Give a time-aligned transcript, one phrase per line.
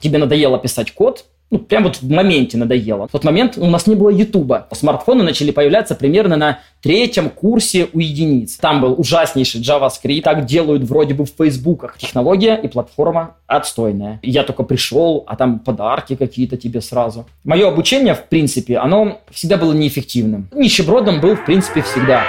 [0.00, 3.08] тебе надоело писать код, ну, прям вот в моменте надоело.
[3.08, 4.68] В тот момент у нас не было Ютуба.
[4.70, 8.58] Смартфоны начали появляться примерно на третьем курсе у единиц.
[8.58, 10.20] Там был ужаснейший JavaScript.
[10.22, 11.96] Так делают вроде бы в Фейсбуках.
[11.96, 14.20] Технология и платформа отстойная.
[14.22, 17.26] Я только пришел, а там подарки какие-то тебе сразу.
[17.44, 20.48] Мое обучение, в принципе, оно всегда было неэффективным.
[20.52, 22.26] Нищебродом был, в принципе, всегда.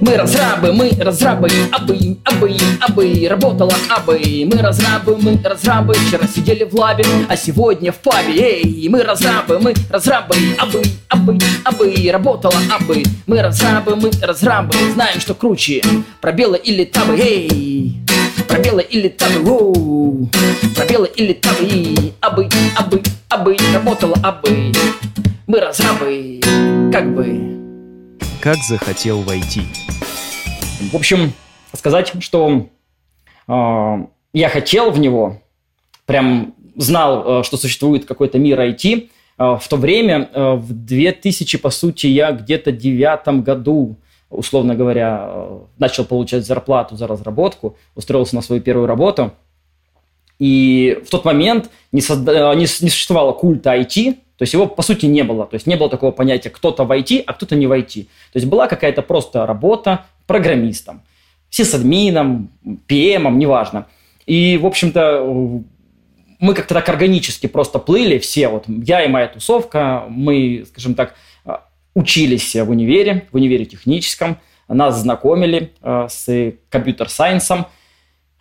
[0.00, 4.20] Мы разрабы, мы разрабы, абы, абы, абы, работала абы.
[4.50, 8.62] Мы разрабы, мы разрабы, вчера сидели в лабе, а сегодня в пабе.
[8.62, 13.02] Эй, мы разрабы, мы разрабы, абы, абы, абы, работала абы.
[13.26, 15.82] Мы разрабы, мы разрабы, знаем, что круче,
[16.20, 17.18] пробелы или табы.
[17.18, 17.96] Эй,
[18.48, 20.28] пробелы или табы, воу,
[20.74, 24.72] пробелы или табы, абы, абы, абы, работала абы.
[25.46, 26.40] Мы разрабы,
[26.92, 27.65] как бы
[28.40, 29.62] как захотел войти.
[30.92, 31.32] В общем,
[31.72, 32.68] сказать, что
[33.48, 35.40] э, я хотел в него,
[36.04, 39.08] прям знал, э, что существует какой-то мир IT.
[39.38, 43.96] Э, в то время, э, в 2000, по сути, я где-то девятом году,
[44.30, 49.32] условно говоря, э, начал получать зарплату за разработку, устроился на свою первую работу.
[50.38, 52.54] И в тот момент не, созда...
[52.54, 55.46] не, не существовало культа IT, то есть его, по сути, не было.
[55.46, 58.04] То есть не было такого понятия кто-то в IT, а кто-то не в IT.
[58.04, 61.02] То есть была какая-то просто работа программистом,
[61.48, 62.50] сисадмином,
[62.86, 63.86] PM, неважно.
[64.26, 65.62] И, в общем-то,
[66.38, 71.14] мы как-то так органически просто плыли все, вот я и моя тусовка, мы, скажем так,
[71.94, 77.66] учились в универе, в универе техническом, нас знакомили э, с компьютер-сайенсом,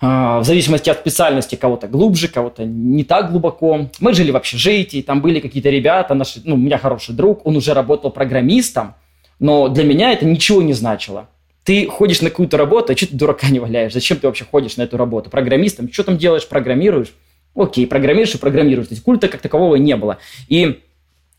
[0.02, 3.90] в зависимости от специальности кого-то глубже, кого-то не так глубоко.
[4.00, 7.56] Мы жили в общежитии, там были какие-то ребята, наши, ну, у меня хороший друг, он
[7.56, 8.96] уже работал программистом,
[9.40, 11.30] но для меня это ничего не значило.
[11.64, 13.94] Ты ходишь на какую-то работу, а что ты дурака не валяешь?
[13.94, 15.30] Зачем ты вообще ходишь на эту работу?
[15.30, 15.92] Программистом?
[15.92, 16.48] Что там делаешь?
[16.48, 17.14] Программируешь?
[17.55, 18.89] Окей, программируешь и программируешь.
[18.89, 20.17] То есть культа как такового не было.
[20.50, 20.82] И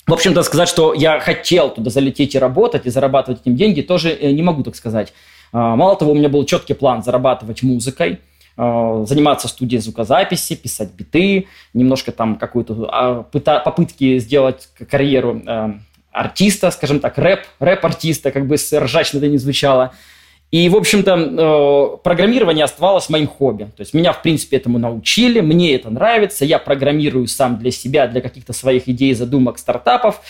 [0.06, 4.10] в общем-то, сказать, что я хотел туда залететь и работать, и зарабатывать этим деньги, тоже
[4.10, 5.12] э, не могу так сказать.
[5.52, 8.20] А, мало того, у меня был четкий план зарабатывать музыкой–
[8.56, 15.74] заниматься студией звукозаписи, писать биты, немножко там какую-то а, попытки сделать карьеру э,
[16.10, 19.92] артиста, скажем так, рэп, рэп-артиста, как бы ржачно это не звучало.
[20.50, 23.64] И, в общем-то, э, программирование оставалось моим хобби.
[23.64, 28.06] То есть меня, в принципе, этому научили, мне это нравится, я программирую сам для себя,
[28.06, 30.20] для каких-то своих идей, задумок, стартапов.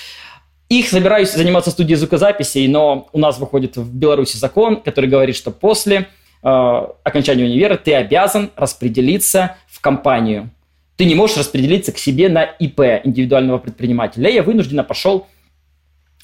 [0.69, 5.53] Их собираюсь заниматься студией звукозаписи, но у нас выходит в Беларуси закон, который говорит, что
[5.53, 6.05] после э,
[6.43, 10.51] окончания универа ты обязан распределиться в компанию.
[10.97, 14.31] Ты не можешь распределиться к себе на ИП, индивидуального предпринимателя.
[14.31, 15.27] Я вынужденно пошел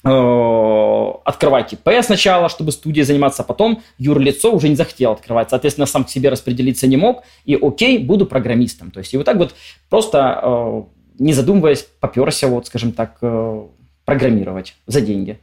[0.03, 5.51] э, открывать ИП сначала, чтобы студией заниматься, а потом юрлицо уже не захотел открывать.
[5.51, 7.23] Соответственно, сам к себе распределиться не мог.
[7.45, 8.89] И окей, буду программистом.
[8.89, 9.53] То есть и вот так вот
[9.89, 10.83] просто, э,
[11.19, 13.67] не задумываясь, поперся, вот, скажем так, э,
[14.05, 15.39] программировать за деньги.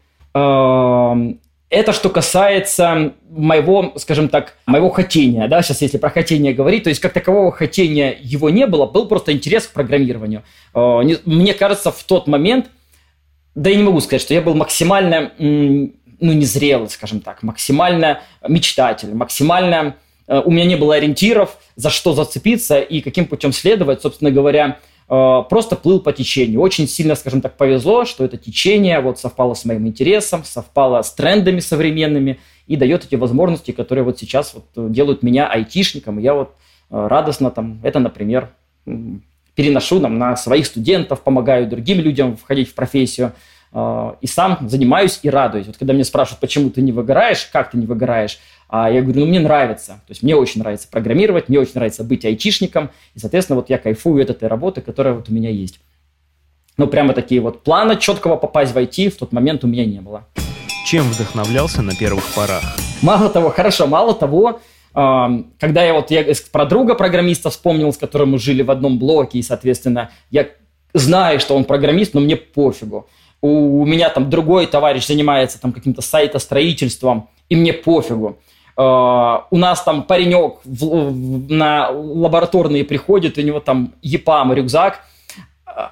[1.70, 6.88] Это что касается моего, скажем так, моего хотения, да, сейчас если про хотение говорить, то
[6.88, 10.42] есть как такового хотения его не было, был просто интерес к программированию.
[10.74, 12.66] Э, мне кажется, в тот момент,
[13.54, 19.14] да я не могу сказать, что я был максимально, ну, незрелый, скажем так, максимально мечтатель,
[19.14, 19.94] максимально
[20.26, 24.80] э, у меня не было ориентиров, за что зацепиться и каким путем следовать, собственно говоря,
[25.10, 26.60] просто плыл по течению.
[26.60, 31.12] Очень сильно, скажем так, повезло, что это течение вот совпало с моим интересом, совпало с
[31.12, 32.38] трендами современными
[32.68, 36.20] и дает эти возможности, которые вот сейчас вот делают меня айтишником.
[36.20, 36.54] И я вот
[36.90, 38.50] э, радостно там, это, например,
[39.56, 43.32] переношу нам на своих студентов, помогаю другим людям входить в профессию
[43.72, 45.66] э, и сам занимаюсь и радуюсь.
[45.66, 48.38] Вот когда меня спрашивают, почему ты не выгораешь, как ты не выгораешь,
[48.72, 49.94] а я говорю, ну, мне нравится.
[50.06, 52.90] То есть мне очень нравится программировать, мне очень нравится быть айтишником.
[53.14, 55.80] И, соответственно, вот я кайфую от этой работы, которая вот у меня есть.
[56.76, 60.00] Но прямо такие вот планы четкого попасть в IT в тот момент у меня не
[60.00, 60.24] было.
[60.86, 62.62] Чем вдохновлялся на первых порах?
[63.02, 64.60] Мало того, хорошо, мало того,
[64.92, 69.38] когда я вот я про друга программиста вспомнил, с которым мы жили в одном блоке,
[69.38, 70.48] и, соответственно, я
[70.94, 73.08] знаю, что он программист, но мне пофигу.
[73.42, 78.38] У, меня там другой товарищ занимается там каким-то сайтостроительством, и мне пофигу.
[78.76, 85.00] Uh, у нас там паренек в, в, на лабораторные приходит, у него там ЕПАМ рюкзак,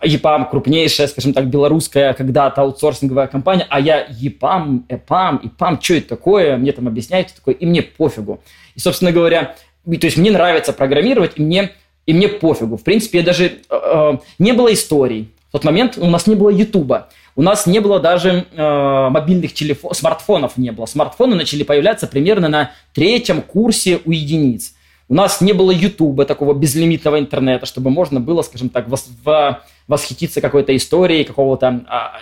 [0.02, 6.08] ЕПАМ крупнейшая, скажем так, белорусская когда-то аутсорсинговая компания, а я ЕПАМ, ЭПАМ, ИПАМ, что это
[6.08, 8.40] такое, мне там объясняют, такое, и мне пофигу.
[8.74, 9.54] И, собственно говоря,
[9.84, 11.72] то есть мне нравится программировать, и мне,
[12.06, 12.76] и мне пофигу.
[12.76, 15.32] В принципе, я даже, э, не было историй.
[15.48, 17.08] В тот момент у нас не было Ютуба.
[17.38, 20.86] У нас не было даже э, мобильных телефонов, смартфонов не было.
[20.86, 24.74] Смартфоны начали появляться примерно на третьем курсе у единиц.
[25.08, 29.62] У нас не было Ютуба, такого безлимитного интернета, чтобы можно было, скажем так, вос, в,
[29.86, 32.18] восхититься какой-то историей, какого-то а,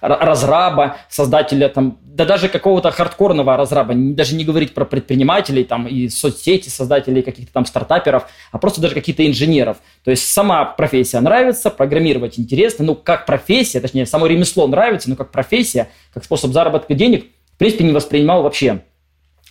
[0.00, 6.08] разраба, создателя там, да даже какого-то хардкорного разраба, даже не говорить про предпринимателей там и
[6.08, 9.78] соцсети, создателей каких-то там стартаперов, а просто даже каких-то инженеров.
[10.04, 15.16] То есть сама профессия нравится, программировать интересно, ну как профессия, точнее само ремесло нравится, но
[15.16, 18.82] как профессия, как способ заработка денег, в принципе не воспринимал вообще.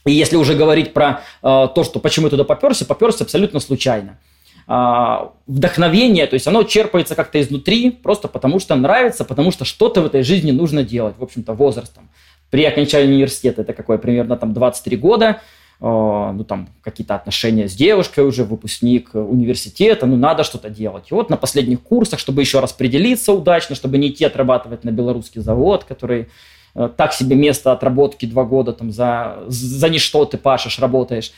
[0.05, 4.19] И если уже говорить про э, то, что почему я туда поперся, поперся абсолютно случайно.
[4.67, 10.01] А, вдохновение, то есть оно черпается как-то изнутри, просто потому что нравится, потому что что-то
[10.01, 12.09] в этой жизни нужно делать, в общем-то, возрастом.
[12.49, 15.41] При окончании университета, это какое, примерно там 23 года,
[15.83, 21.05] а, ну там какие-то отношения с девушкой уже, выпускник университета, ну надо что-то делать.
[21.09, 25.41] И вот на последних курсах, чтобы еще распределиться удачно, чтобы не идти отрабатывать на белорусский
[25.41, 26.29] завод, который
[26.75, 31.31] э, так себе место отработки два года там за, за ничто ты пашешь, работаешь,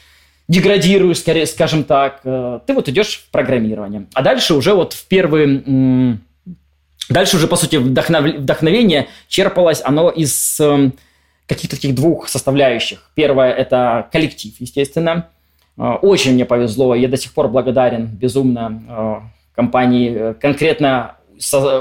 [0.48, 4.08] деградируешь, скорее, скажем так, э, ты вот идешь в программирование.
[4.14, 6.20] А дальше уже вот в первые...
[7.10, 8.24] Дальше уже, по сути, вдохнов...
[8.24, 10.94] вдохновение черпалось оно из эм,
[11.48, 13.12] каких-то таких двух составляющих.
[13.14, 15.28] Первое– это коллектив, естественно.
[15.78, 19.16] Э, очень мне повезло, я до сих пор благодарен безумно э,
[19.56, 21.18] компании, конкретно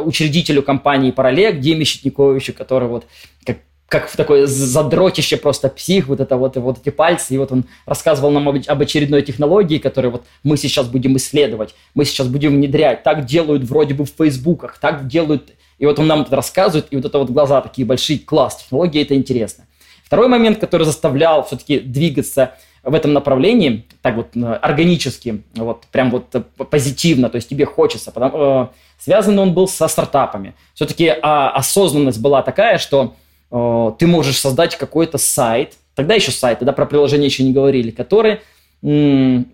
[0.05, 3.07] учредителю компании «Параллек» Диме Щетниковичу, который вот
[3.45, 3.59] как
[3.89, 7.53] как в такое задротище просто псих, вот это вот, и вот эти пальцы, и вот
[7.53, 12.55] он рассказывал нам об, очередной технологии, которую вот мы сейчас будем исследовать, мы сейчас будем
[12.55, 16.87] внедрять, так делают вроде бы в фейсбуках, так делают, и вот он нам это рассказывает,
[16.91, 19.67] и вот это вот глаза такие большие, класс, технология это интересно.
[20.05, 26.11] Второй момент, который заставлял все-таки двигаться в этом направлении, так вот э, органически, вот прям
[26.11, 28.67] вот э, позитивно, то есть тебе хочется, потому, э,
[28.99, 30.55] связан он был со стартапами.
[30.75, 33.15] Все-таки э, осознанность была такая, что
[33.53, 38.41] ты можешь создать какой-то сайт, тогда еще сайт, тогда про приложение еще не говорили, который
[38.81, 39.45] ну,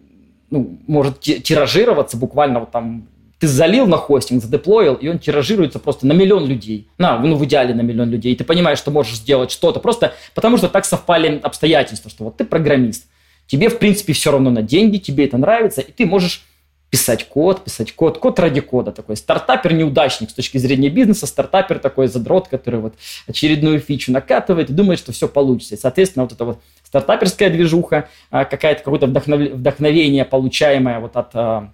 [0.87, 3.09] может тиражироваться буквально вот там
[3.39, 6.89] ты залил на хостинг, задеплоил, и он тиражируется просто на миллион людей.
[6.99, 8.33] На, ну, в идеале на миллион людей.
[8.33, 9.79] И ты понимаешь, что можешь сделать что-то.
[9.79, 13.07] Просто потому что так совпали обстоятельства, что вот ты программист.
[13.47, 16.48] Тебе, в принципе, все равно на деньги, тебе это нравится, и ты можешь
[16.91, 19.17] писать код, писать код, код ради кода такой.
[19.17, 22.95] Стартапер-неудачник с точки зрения бизнеса, стартапер такой задрот, который вот
[23.27, 25.75] очередную фичу накатывает и думает, что все получится.
[25.75, 31.73] И, соответственно, вот эта вот стартаперская движуха, а, какая-то какое-то вдохновение, получаемое вот от а,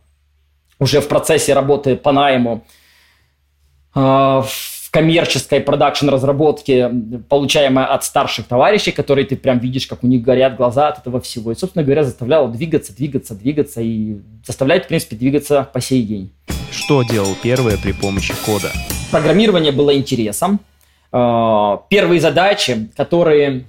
[0.81, 2.64] уже в процессе работы по найму,
[3.94, 4.44] а,
[4.94, 6.88] коммерческой продакшн разработки,
[7.29, 11.20] получаемая от старших товарищей, которые ты прям видишь, как у них горят глаза от этого
[11.20, 11.50] всего.
[11.50, 16.32] И, собственно говоря, заставляло двигаться, двигаться, двигаться и заставляет, в принципе, двигаться по сей день.
[16.70, 18.70] Что делал первое при помощи кода?
[19.11, 20.61] Программирование было интересом.
[21.11, 23.64] А, первые задачи, которые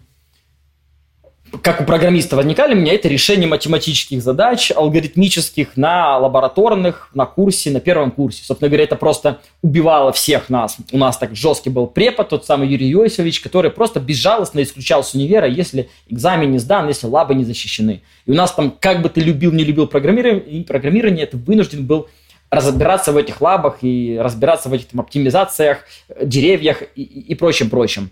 [1.62, 7.72] как у программиста возникали у меня, это решение математических задач, алгоритмических на лабораторных, на курсе,
[7.72, 8.44] на первом курсе.
[8.44, 10.78] Собственно говоря, это просто убивало всех нас.
[10.92, 15.13] У нас так жесткий был препод, тот самый Юрий Йосифович, который просто безжалостно исключал с
[15.13, 18.01] универа, если экзамен не сдан, если лабы не защищены.
[18.25, 22.08] И у нас там, как бы ты любил, не любил программирование, программирование ты вынужден был
[22.50, 25.80] разбираться в этих лабах и разбираться в этих там, оптимизациях,
[26.22, 28.10] деревьях и, и, и прочем, прочем.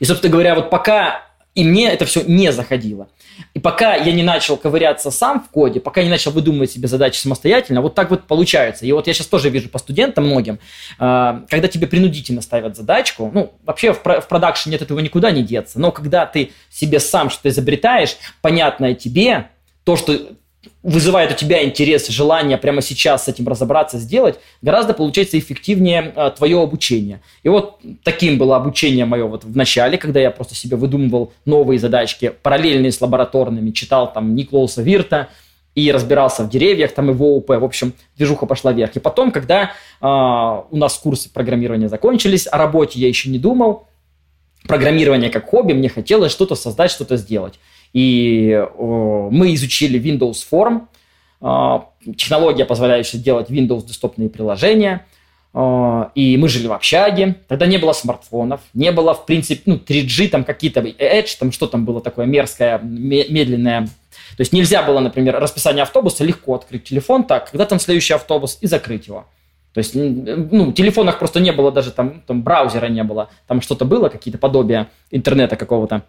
[0.00, 1.25] И, собственно говоря, вот пока
[1.56, 3.08] и мне это все не заходило.
[3.54, 7.18] И пока я не начал ковыряться сам в коде, пока не начал выдумывать себе задачи
[7.18, 8.84] самостоятельно, вот так вот получается.
[8.84, 10.58] И вот я сейчас тоже вижу по студентам многим,
[10.98, 15.80] а, когда тебе принудительно ставят задачку, ну, вообще в, продакшене от этого никуда не деться,
[15.80, 19.48] но когда ты себе сам что-то изобретаешь, понятное тебе,
[19.84, 20.36] то, что
[20.86, 26.30] вызывает у тебя интерес, желание прямо сейчас с этим разобраться, сделать, гораздо получается эффективнее э,
[26.36, 27.20] твое обучение.
[27.42, 31.80] И вот таким было обучение мое вот в начале, когда я просто себе выдумывал новые
[31.80, 35.28] задачки, параллельные с лабораторными, читал там Никлауса Вирта,
[35.74, 38.96] и разбирался в деревьях, там и в ОУП, в общем, движуха пошла вверх.
[38.96, 43.86] И потом, когда э, у нас курсы программирования закончились, о работе я еще не думал,
[44.66, 47.54] программирование как хобби, мне хотелось что-то создать, что-то сделать.
[47.96, 50.82] И мы изучили Windows Form,
[51.40, 55.06] а, технология, позволяющая делать Windows десктопные приложения.
[55.54, 59.76] А, и мы жили в общаге, тогда не было смартфонов, не было, в принципе, ну,
[59.76, 63.86] 3G, там какие-то Edge, там что там было такое мерзкое, медленное.
[63.86, 68.58] То есть нельзя было, например, расписание автобуса легко открыть телефон так, когда там следующий автобус,
[68.60, 69.24] и закрыть его.
[69.72, 73.62] То есть, ну, в телефонах просто не было даже там, там браузера не было, там
[73.62, 76.02] что-то было, какие-то подобия интернета какого-то.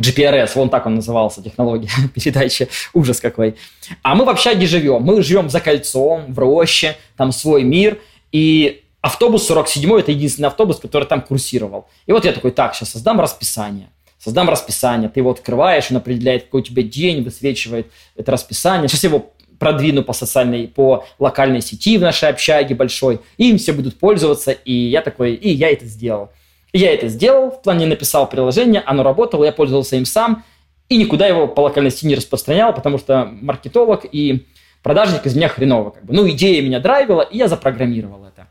[0.00, 3.56] GPRS, вон так он назывался, технология передачи, ужас какой.
[4.02, 7.98] А мы в общаге живем, мы живем за кольцом, в роще, там свой мир,
[8.30, 11.88] и автобус 47 это единственный автобус, который там курсировал.
[12.06, 13.88] И вот я такой, так, сейчас создам расписание.
[14.18, 18.88] Создам расписание, ты его открываешь, он определяет, какой у тебя день, высвечивает это расписание.
[18.88, 23.72] Сейчас его продвину по социальной, по локальной сети в нашей общаге большой, и им все
[23.72, 26.30] будут пользоваться, и я такой, и я это сделал.
[26.72, 30.44] Я это сделал, в плане написал приложение, оно работало, я пользовался им сам,
[30.88, 34.46] и никуда его по локальной сети не распространял, потому что маркетолог и
[34.82, 35.90] продажник из меня хреново.
[35.90, 36.14] Как бы.
[36.14, 38.48] Ну, идея меня драйвила, и я запрограммировал это.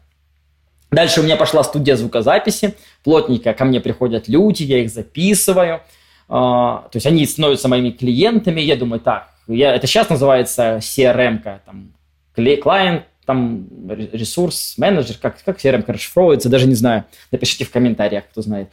[0.91, 2.75] Дальше у меня пошла студия звукозаписи.
[3.03, 5.81] Плотненько ко мне приходят люди, я их записываю.
[6.27, 8.61] А, то есть они становятся моими клиентами.
[8.61, 11.93] Я думаю, так, я, это сейчас называется CRM, там,
[12.35, 13.65] клиент, там,
[14.11, 17.05] ресурс, менеджер, как, как CRM расшифровывается, даже не знаю.
[17.31, 18.67] Напишите в комментариях, кто знает.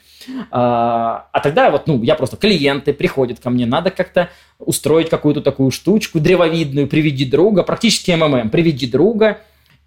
[0.50, 5.42] А, а тогда вот, ну, я просто, клиенты приходят ко мне, надо как-то устроить какую-то
[5.42, 9.38] такую штучку древовидную, приведи друга, практически МММ, приведи друга,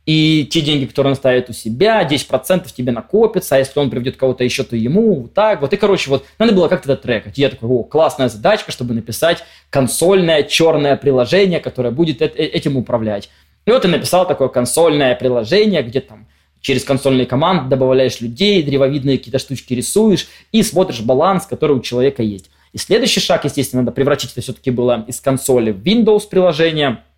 [0.05, 4.15] и те деньги, которые он ставит у себя, 10% тебе накопится, а если он приведет
[4.15, 5.73] кого-то еще, то ему вот так вот.
[5.73, 7.37] И, короче, вот надо было как-то это трекать.
[7.37, 13.29] Я такой, о, классная задачка, чтобы написать консольное черное приложение, которое будет этим управлять.
[13.65, 16.27] И вот я написал такое консольное приложение, где там
[16.61, 22.23] через консольные команды добавляешь людей, древовидные какие-то штучки рисуешь и смотришь баланс, который у человека
[22.23, 22.49] есть.
[22.73, 27.03] И следующий шаг, естественно, надо превратить это все-таки было из консоли в Windows приложение–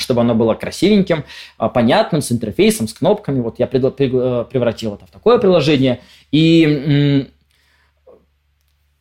[0.00, 1.24] чтобы оно было красивеньким,
[1.58, 3.40] а, понятным, с интерфейсом, с кнопками.
[3.40, 3.68] Вот я э,
[4.50, 6.00] превратил это в такое приложение.
[6.32, 7.28] И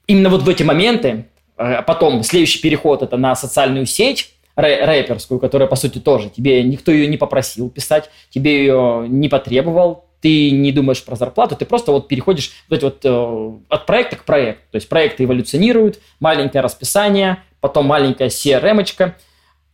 [0.08, 5.68] именно вот в эти моменты, а потом следующий переход это на социальную сеть, рэперскую, которая,
[5.68, 10.72] по сути, тоже тебе никто ее не попросил писать, тебе ее не потребовал, ты не
[10.72, 14.64] думаешь про зарплату, ты просто вот переходишь вот вот, э, от проекта к проекту.
[14.72, 19.16] То есть проекты эволюционируют, маленькое расписание, потом маленькая CRM-очка–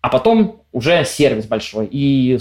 [0.05, 1.87] а потом уже сервис большой.
[1.89, 2.37] И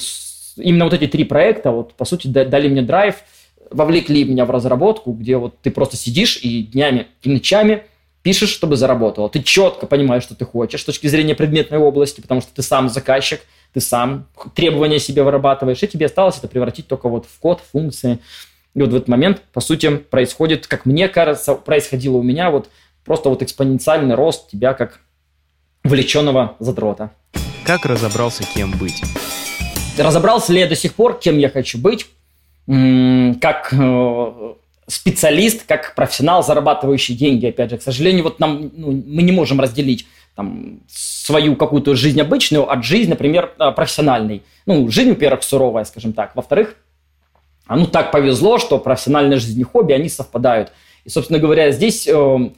[0.59, 3.25] именно вот эти три проекта, вот, по сути, дали мне драйв,
[3.71, 7.85] вовлекли меня в разработку, где вот ты просто сидишь и днями, и ночами
[8.25, 9.29] пишешь, чтобы заработало.
[9.29, 12.89] Ты четко понимаешь, что ты хочешь с точки зрения предметной области, потому что ты сам
[12.89, 13.43] заказчик,
[13.75, 18.19] ты сам требования себе вырабатываешь, и тебе осталось это превратить только вот в код, функции.
[18.75, 22.71] И вот в этот момент, по сути, происходит, как мне кажется, происходило у меня, вот
[23.05, 25.01] просто вот экспоненциальный рост тебя как
[25.85, 27.11] влеченного задрота.
[27.67, 29.03] Как разобрался, кем быть?
[29.99, 32.07] Разобрался ли я до сих пор, кем я хочу быть?
[32.67, 34.55] Как э,
[34.87, 37.79] специалист, как профессионал, зарабатывающий деньги, опять же.
[37.79, 42.85] К сожалению, вот нам, ну, мы не можем разделить там, свою какую-то жизнь обычную от
[42.85, 44.43] жизни, например, э, профессиональной.
[44.67, 46.35] Ну, жизнь, во-первых, суровая, скажем так.
[46.35, 46.77] Во-вторых,
[47.67, 50.73] а ну так повезло, что профессиональная жизнь и хобби, они совпадают.
[51.05, 52.51] И, собственно говоря, здесь э,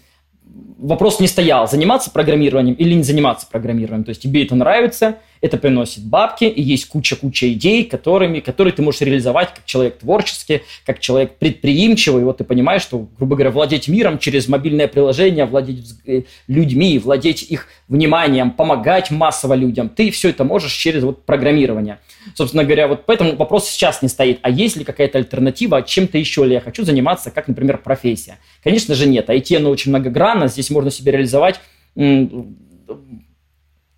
[0.78, 4.04] вопрос не стоял, заниматься программированием или не заниматься программированием.
[4.04, 8.82] То есть тебе это нравится, это приносит бабки, и есть куча-куча идей, которыми, которые ты
[8.82, 12.22] можешь реализовать как человек творческий, как человек предприимчивый.
[12.22, 16.98] И вот ты понимаешь, что, грубо говоря, владеть миром через мобильное приложение, владеть э, людьми,
[16.98, 21.98] владеть их вниманием, помогать массово людям, ты все это можешь через вот программирование.
[22.34, 26.44] Собственно говоря, вот поэтому вопрос сейчас не стоит, а есть ли какая-то альтернатива, чем-то еще
[26.44, 28.38] ли я хочу заниматься, как, например, профессия?
[28.62, 29.28] Конечно же нет.
[29.28, 31.60] IT, оно очень многогранно, здесь можно себя реализовать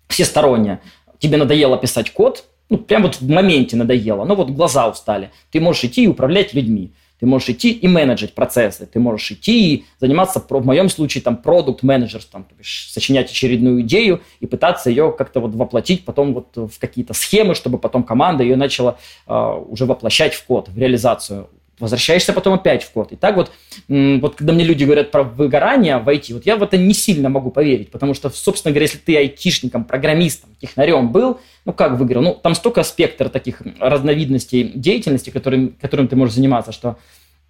[0.09, 0.79] всесторонне
[1.19, 5.59] тебе надоело писать код, ну, прям вот в моменте надоело, но вот глаза устали, ты
[5.59, 6.93] можешь идти и управлять людьми.
[7.19, 11.35] Ты можешь идти и менеджить процессы, ты можешь идти и заниматься, в моем случае, там,
[11.35, 16.55] продукт менеджерством, то есть сочинять очередную идею и пытаться ее как-то вот воплотить потом вот
[16.55, 18.97] в какие-то схемы, чтобы потом команда ее начала
[19.27, 21.49] э, уже воплощать в код, в реализацию
[21.79, 23.11] возвращаешься потом опять в код.
[23.11, 23.51] И так вот,
[23.87, 27.29] вот когда мне люди говорят про выгорание в IT, вот я в это не сильно
[27.29, 32.21] могу поверить, потому что, собственно говоря, если ты айтишником, программистом, технарем был, ну как выиграл?
[32.21, 36.97] Ну там столько спектр таких разновидностей деятельности, которым, которым ты можешь заниматься, что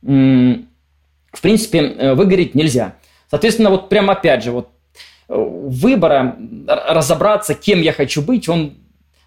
[0.02, 2.96] в принципе э, выгореть нельзя.
[3.30, 4.70] Соответственно, вот прям опять же, вот
[5.28, 8.76] э, выбора разобраться, кем я хочу быть, он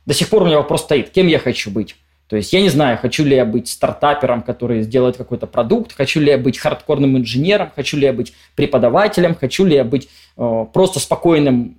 [0.07, 1.97] до сих пор у меня вопрос стоит, кем я хочу быть.
[2.33, 6.19] То есть я не знаю, хочу ли я быть стартапером, который сделает какой-то продукт, хочу
[6.19, 10.09] ли я быть хардкорным инженером, хочу ли я быть преподавателем, хочу ли я быть
[10.39, 11.77] э, просто спокойным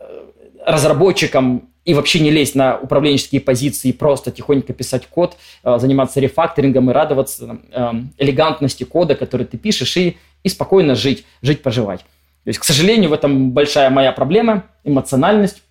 [0.00, 0.04] э,
[0.66, 6.90] разработчиком и вообще не лезть на управленческие позиции, просто тихонько писать код, э, заниматься рефакторингом
[6.90, 12.00] и радоваться э, элегантности кода, который ты пишешь, и, и спокойно жить, жить, поживать.
[12.00, 15.62] То есть, к сожалению, в этом большая моя проблема, эмоциональность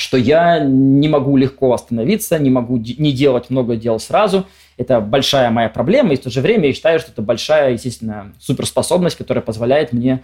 [0.00, 4.46] что я не могу легко остановиться, не могу не делать много дел сразу.
[4.76, 8.32] Это большая моя проблема, и в то же время я считаю, что это большая, естественно,
[8.38, 10.22] суперспособность, которая позволяет мне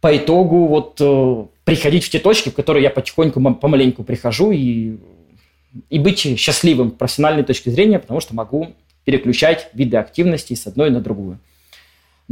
[0.00, 4.96] по итогу вот э, приходить в те точки, в которые я потихоньку, помаленьку прихожу и,
[5.90, 10.90] и быть счастливым с профессиональной точки зрения, потому что могу переключать виды активности с одной
[10.90, 11.38] на другую.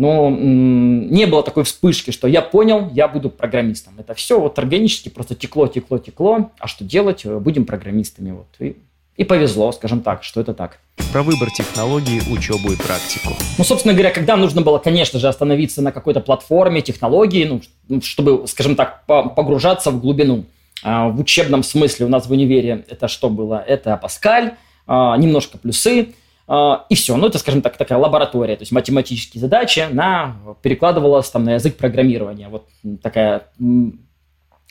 [0.00, 3.92] Но не было такой вспышки, что я понял, я буду программистом.
[3.99, 6.52] Это все вот органически просто текло, текло, текло.
[6.59, 7.26] А что делать?
[7.26, 8.30] Будем программистами.
[8.30, 8.47] Вот.
[8.61, 8.78] И,
[9.19, 10.78] и повезло, скажем так, что это так.
[11.12, 13.35] Про выбор технологии, учебу и практику.
[13.59, 18.00] Ну, собственно говоря, когда нужно было, конечно же, остановиться на какой-то платформе, технологии, ну, ну
[18.00, 20.47] чтобы, скажем так, погружаться в глубину.
[20.83, 23.62] А, в учебном смысле у нас в универе это что было?
[23.66, 24.54] Это Паскаль,
[24.88, 26.14] немножко плюсы,
[26.50, 27.16] и все.
[27.16, 31.76] Ну, это, скажем так, такая лаборатория, то есть математические задачи на, перекладывалась там на язык
[31.76, 32.49] программирования.
[32.49, 32.66] Вот
[33.02, 33.47] такая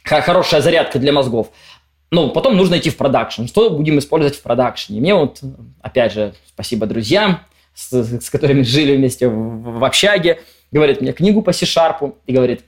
[0.03, 1.51] хорошая зарядка для мозгов.
[2.11, 3.45] Ну, потом нужно идти в продакшн.
[3.45, 4.99] Что будем использовать в продакшне?
[4.99, 5.41] Мне вот,
[5.81, 7.41] опять же, спасибо друзьям,
[7.73, 10.39] с, с которыми жили вместе в, в общаге,
[10.71, 12.65] говорит мне книгу по C-Sharp и говорит,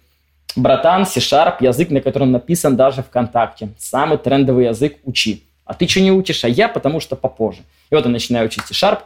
[0.56, 3.70] братан, C-Sharp, язык, на котором написан даже ВКонтакте.
[3.78, 5.44] Самый трендовый язык учи.
[5.66, 6.44] А ты что не учишь?
[6.44, 7.62] А я потому что попозже.
[7.90, 9.00] И вот я начинаю учить C-Sharp,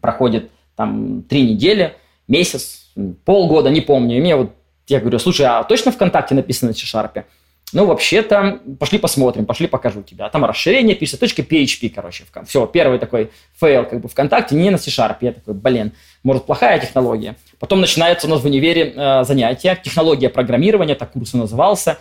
[0.00, 1.96] проходит там три недели,
[2.28, 2.90] месяц,
[3.24, 4.18] полгода, не помню.
[4.18, 4.52] И мне вот,
[4.86, 7.24] я говорю, слушай, а точно ВКонтакте написано на C-Sharp?
[7.72, 10.26] Ну, вообще-то, пошли посмотрим, пошли покажу тебя.
[10.26, 12.24] А там расширение пишется, точка PHP, короче.
[12.46, 15.16] Все, первый такой fail как бы ВКонтакте, не на C-Sharp.
[15.22, 15.92] Я такой, блин,
[16.22, 17.36] может, плохая технология.
[17.58, 21.98] Потом начинается у нас в универе э, занятия, технология программирования, так курс и назывался.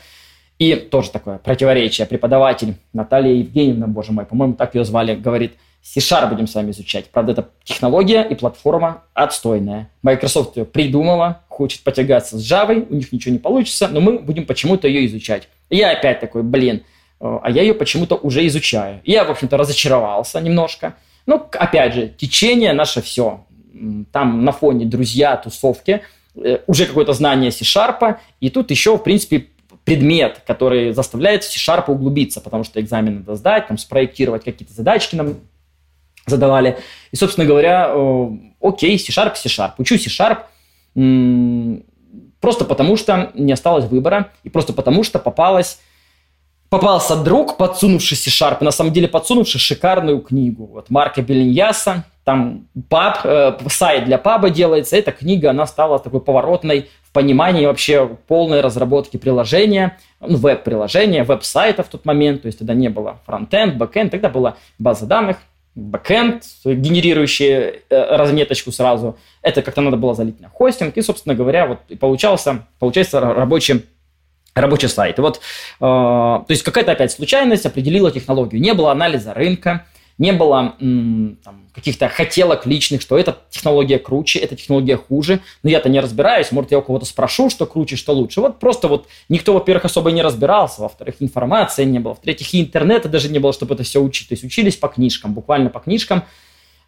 [0.59, 2.07] И тоже такое противоречие.
[2.07, 7.09] Преподаватель Наталья Евгеньевна, боже мой, по-моему, так ее звали, говорит, C-Sharp будем с вами изучать.
[7.11, 9.89] Правда, это технология и платформа отстойная.
[10.01, 14.45] Microsoft ее придумала, хочет потягаться с Java, у них ничего не получится, но мы будем
[14.45, 15.49] почему-то ее изучать.
[15.69, 16.83] И я опять такой, блин,
[17.19, 19.01] э, а я ее почему-то уже изучаю.
[19.03, 20.95] Я, в общем-то, разочаровался немножко.
[21.25, 23.45] Ну, опять же, течение наше все.
[24.13, 26.01] Там на фоне друзья, тусовки,
[26.35, 29.47] э, уже какое-то знание C-Sharp, и тут еще, в принципе,
[29.85, 35.35] предмет, который заставляет C-Sharp углубиться, потому что экзамен надо сдать, там, спроектировать какие-то задачки нам
[36.25, 36.79] задавали.
[37.11, 38.27] И, собственно говоря, э,
[38.61, 39.73] окей, C-Sharp, C-Sharp.
[39.77, 40.43] Учу C-Sharp
[42.39, 45.79] просто потому, что не осталось выбора, и просто потому, что попалась
[46.73, 50.65] попался друг, подсунувший C-Sharp, на самом деле подсунувший шикарную книгу.
[50.65, 54.97] Вот Марко Беллиньясо, там паб, э, сайт для паба делается.
[54.97, 61.89] Эта книга, она стала такой поворотной понимании вообще полной разработки приложения, ну, веб-приложения, веб-сайта в
[61.89, 65.37] тот момент, то есть тогда не было фронтенд, бэкенд, тогда была база данных,
[65.75, 69.15] бэкенд, генерирующий э, разметочку сразу.
[69.43, 73.85] Это как-то надо было залить на хостинг, и, собственно говоря, вот и получался, получается рабочий
[74.53, 75.19] рабочий сайт.
[75.19, 75.39] И вот, э,
[75.79, 78.61] то есть какая-то опять случайность определила технологию.
[78.61, 79.85] Не было анализа рынка,
[80.17, 85.39] не было там, каких-то хотелок личных, что эта технология круче, эта технология хуже.
[85.63, 88.41] Но я-то не разбираюсь, может, я у кого-то спрошу, что круче, что лучше.
[88.41, 93.09] Вот просто вот никто, во-первых, особо не разбирался, во-вторых, информации не было, в-третьих, и интернета
[93.09, 94.29] даже не было, чтобы это все учить.
[94.29, 96.23] То есть учились по книжкам, буквально по книжкам.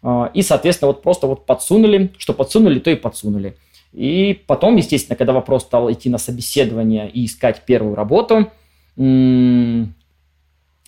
[0.02, 3.56] А, и, соответственно, вот просто вот подсунули, что подсунули, то и подсунули.
[3.92, 8.50] И потом, естественно, когда вопрос стал идти на собеседование и искать первую работу,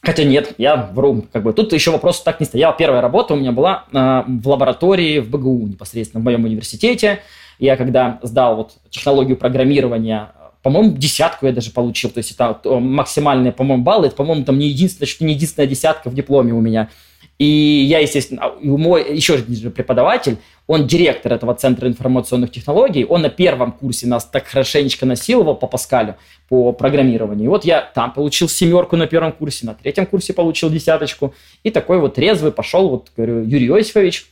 [0.01, 1.25] Хотя нет, я вру.
[1.33, 1.53] Как бы.
[1.53, 2.77] Тут еще вопрос так не стоял.
[2.77, 7.21] Первая работа у меня была э, в лаборатории в БГУ, непосредственно в моем университете.
[7.59, 10.31] Я когда сдал вот технологию программирования,
[10.63, 12.11] по-моему, десятку я даже получил.
[12.11, 14.07] То есть это максимальные, по-моему, баллы.
[14.07, 16.91] Это, по-моему, там не единственная, чуть не единственная десятка в дипломе у меня.
[17.39, 17.45] И
[17.89, 23.31] я, естественно, а, мой еще один преподаватель, он директор этого Центра информационных технологий, он на
[23.31, 26.17] первом курсе нас так хорошенечко насиловал по Паскалю,
[26.49, 27.49] по программированию.
[27.49, 31.33] Вот я там получил семерку на первом курсе, на третьем курсе получил десяточку.
[31.63, 34.27] И такой вот резвый пошел, вот, говорю, Юрий Иосифович,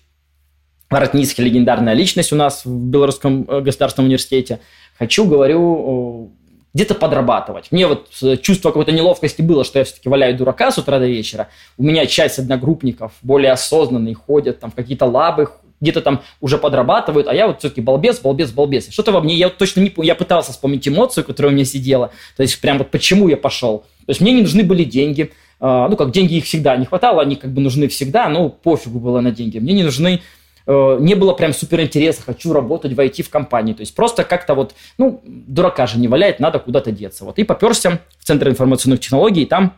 [0.90, 4.60] Воротницкий, легендарная личность у нас в Белорусском э, государственном университете.
[4.98, 6.32] Хочу, говорю,
[6.76, 7.72] где-то подрабатывать.
[7.72, 11.06] Мне вот э, чувство какой-то неловкости было, что я все-таки валяю дурака с утра до
[11.06, 11.48] вечера.
[11.78, 15.48] У меня часть одногруппников более осознанные ходят там в какие-то лабы,
[15.80, 18.90] где-то там уже подрабатывают, а я вот все-таки балбес, балбес, балбес.
[18.90, 22.42] Что-то во мне, я точно не я пытался вспомнить эмоцию, которая у меня сидела, то
[22.42, 23.78] есть прям вот почему я пошел.
[24.04, 27.22] То есть мне не нужны были деньги, а, ну как деньги их всегда не хватало,
[27.22, 29.58] они как бы нужны всегда, но пофигу было на деньги.
[29.58, 30.20] Мне не нужны
[30.66, 33.76] не было прям супер интереса, хочу работать, войти в компанию.
[33.76, 37.24] То есть просто как-то вот, ну, дурака же не валяет, надо куда-то деться.
[37.24, 37.38] Вот.
[37.38, 39.74] И поперся в Центр информационных технологий, и там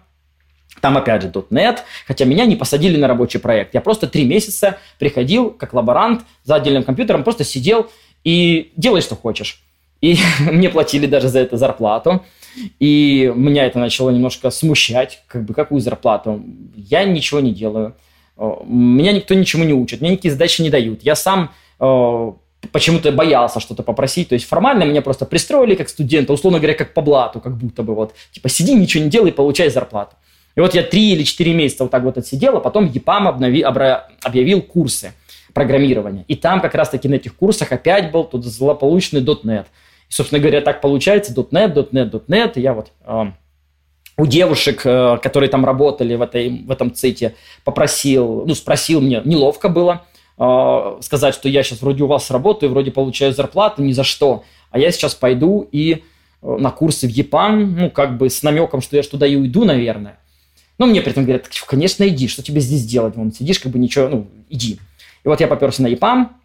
[0.81, 3.75] там опять же .NET, хотя меня не посадили на рабочий проект.
[3.75, 7.89] Я просто три месяца приходил как лаборант за отдельным компьютером, просто сидел
[8.23, 9.63] и делай, что хочешь.
[10.01, 12.25] И мне платили даже за это зарплату.
[12.79, 15.23] И меня это начало немножко смущать.
[15.27, 16.43] Как бы какую зарплату?
[16.75, 17.95] Я ничего не делаю.
[18.39, 21.03] Меня никто ничему не учит, мне никакие задачи не дают.
[21.03, 22.33] Я сам э,
[22.73, 24.29] почему-то боялся что-то попросить.
[24.29, 27.83] То есть формально меня просто пристроили как студента, условно говоря, как по блату, как будто
[27.83, 28.15] бы вот.
[28.33, 30.17] Типа сиди, ничего не делай, получай зарплату.
[30.57, 33.61] И вот я три или четыре месяца вот так вот отсидел, а потом ЕПАМ обнови,
[33.63, 35.13] обра, объявил курсы.
[35.55, 36.25] программирования.
[36.29, 39.67] И там как раз-таки на этих курсах опять был тот злополучный .NET.
[40.09, 42.53] И, собственно говоря, так получается .NET, .NET, .NET.
[42.55, 43.33] И я вот э,
[44.19, 49.23] у девушек, э, которые там работали в, этой, в этом ците, попросил, ну, спросил мне,
[49.25, 50.03] неловко было
[50.37, 54.45] э, сказать, что я сейчас вроде у вас работаю, вроде получаю зарплату, ни за что.
[54.71, 56.03] А я сейчас пойду и
[56.43, 59.37] э, на курсы в ЕПАМ, ну, как бы с намеком, что я ж туда и
[59.37, 60.19] уйду, наверное.
[60.79, 63.15] Но мне при этом говорят, конечно, иди, что тебе здесь делать?
[63.17, 64.81] Вон, сидишь, как бы ничего, ну, иди.
[65.25, 66.37] И вот я поперся на ЕПАМ,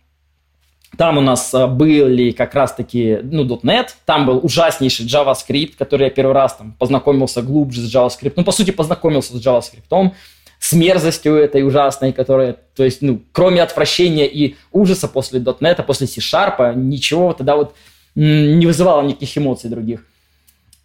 [0.98, 6.10] там у нас э, были как раз-таки, ну, .NET, там был ужаснейший JavaScript, который я
[6.10, 8.34] первый раз там познакомился глубже с JavaScript.
[8.36, 10.12] Ну, по сути, познакомился с JavaScript,
[10.60, 16.08] с мерзостью этой ужасной, которая, то есть, ну, кроме отвращения и ужаса после .NET, после
[16.08, 17.76] C-Sharp, ничего тогда вот
[18.16, 20.06] не вызывало никаких эмоций других.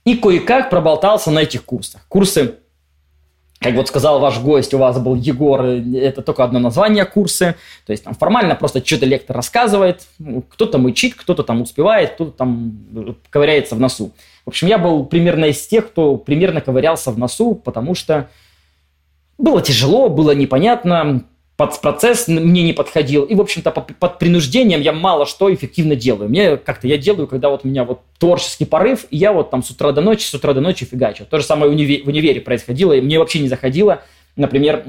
[0.04, 2.00] И кое-как проболтался на этих курсах.
[2.08, 2.54] Курсы
[3.60, 7.56] как вот сказал ваш гость, у вас был Егор, это только одно название курсы.
[7.86, 12.30] То есть там формально просто что-то лектор рассказывает, ну, кто-то мычит, кто-то там успевает, кто-то
[12.30, 14.12] там э, ковыряется в носу.
[14.44, 18.28] В общем, я был примерно из тех, кто примерно ковырялся в носу, потому что
[19.38, 21.24] было тяжело, было непонятно,
[21.58, 23.24] под процесс мне не подходил.
[23.24, 26.30] И, в общем-то, под принуждением я мало что эффективно делаю.
[26.30, 29.64] Мне как-то я делаю, когда вот у меня вот творческий порыв, и я вот там
[29.64, 31.26] с утра до ночи, с утра до ночи фигачу.
[31.26, 34.02] То же самое в универе, в универе происходило, и мне вообще не заходило.
[34.36, 34.84] Например,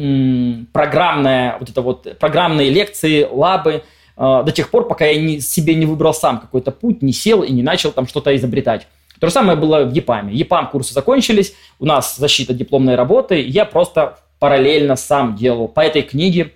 [0.71, 3.81] программная, вот это вот, программные лекции, лабы,
[4.15, 7.41] э, до тех пор, пока я не, себе не выбрал сам какой-то путь, не сел
[7.41, 8.85] и не начал там что-то изобретать.
[9.19, 10.35] То же самое было в ЕПАМе.
[10.35, 16.03] ЕПАМ курсы закончились, у нас защита дипломной работы, я просто параллельно сам делал по этой
[16.03, 16.51] книге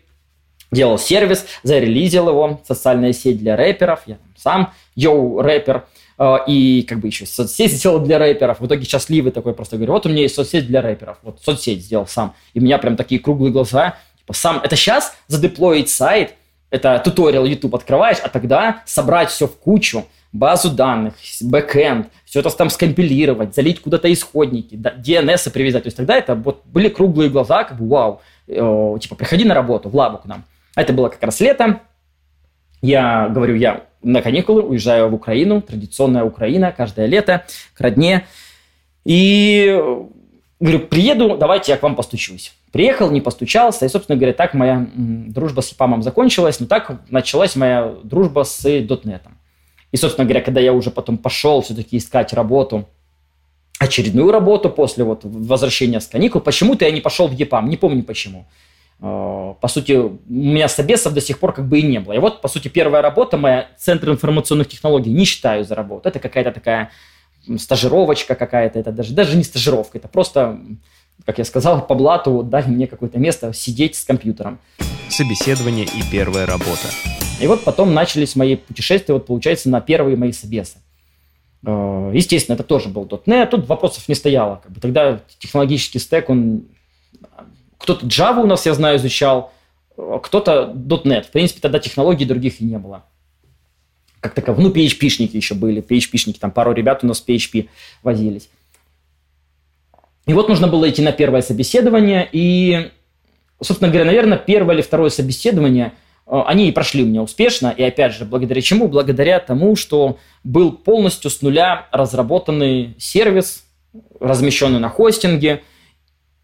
[0.74, 5.86] делал сервис, зарелизил его, социальная сеть для рэперов, я сам йоу рэпер,
[6.18, 8.60] э, и как бы еще соцсеть сделал для рэперов.
[8.60, 11.84] В итоге счастливый такой просто говорю, вот у меня есть соцсеть для рэперов, вот соцсеть
[11.84, 12.36] сделал сам.
[12.54, 16.36] И у меня прям такие круглые глаза, типа сам, это сейчас задеплоить сайт,
[16.70, 22.50] это туториал YouTube открываешь, а тогда собрать все в кучу, базу данных, бэкэнд, все это
[22.50, 25.84] там скомпилировать, залить куда-то исходники, DNS привязать.
[25.84, 29.54] То есть тогда это вот были круглые глаза, как бы вау, э, типа приходи на
[29.54, 30.44] работу, в лабу к нам.
[30.76, 31.82] Это было как раз лето.
[32.82, 38.26] Я говорю, я на каникулы уезжаю в Украину, традиционная Украина, каждое лето, к родне.
[39.06, 39.80] И
[40.60, 42.54] говорю, приеду, давайте я к вам постучусь.
[42.72, 47.56] Приехал, не постучался, и, собственно говоря, так моя дружба с ИПАМом закончилась, но так началась
[47.56, 49.22] моя дружба с .NET.
[49.92, 52.88] И, собственно говоря, когда я уже потом пошел все-таки искать работу,
[53.78, 58.04] очередную работу после вот возвращения с каникул, почему-то я не пошел в ЕПАМ, не помню
[58.04, 58.48] почему.
[59.06, 62.14] Э, по сути, у меня собесов до сих пор как бы и не было.
[62.14, 66.08] И вот, по сути, первая работа моя, Центр информационных технологий, не считаю за работу.
[66.08, 66.90] Это какая-то такая
[67.58, 70.62] стажировочка какая-то, это даже, даже не стажировка, это просто,
[71.26, 74.60] как я сказал, по блату дали мне какое-то место сидеть с компьютером.
[75.10, 76.88] Собеседование и первая работа.
[77.42, 80.78] И вот потом начались мои путешествия, вот получается, на первые мои собесы.
[81.66, 84.62] Э, естественно, это тоже был .NET, тут вопросов не стояло.
[84.64, 84.80] Как бы.
[84.80, 86.64] Тогда технологический стек, он
[87.84, 89.52] кто-то Java у нас, я знаю, изучал,
[89.98, 91.24] кто-то .NET.
[91.24, 93.04] В принципе, тогда технологий других и не было.
[94.22, 94.62] Как таково.
[94.62, 95.84] Ну, PHP-шники еще были.
[95.84, 97.68] PHP-шники, там пару ребят у нас PHP
[98.02, 98.50] возились.
[100.26, 102.28] И вот нужно было идти на первое собеседование.
[102.32, 102.90] И,
[103.62, 105.92] собственно говоря, наверное, первое или второе собеседование,
[106.26, 107.74] э, они и прошли у меня успешно.
[107.76, 108.88] И опять же, благодаря чему?
[108.88, 113.66] Благодаря тому, что был полностью с нуля разработанный сервис,
[114.22, 115.64] размещенный на хостинге–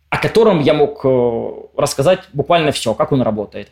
[0.09, 3.69] о котором я мог э, рассказать буквально все, как он работает.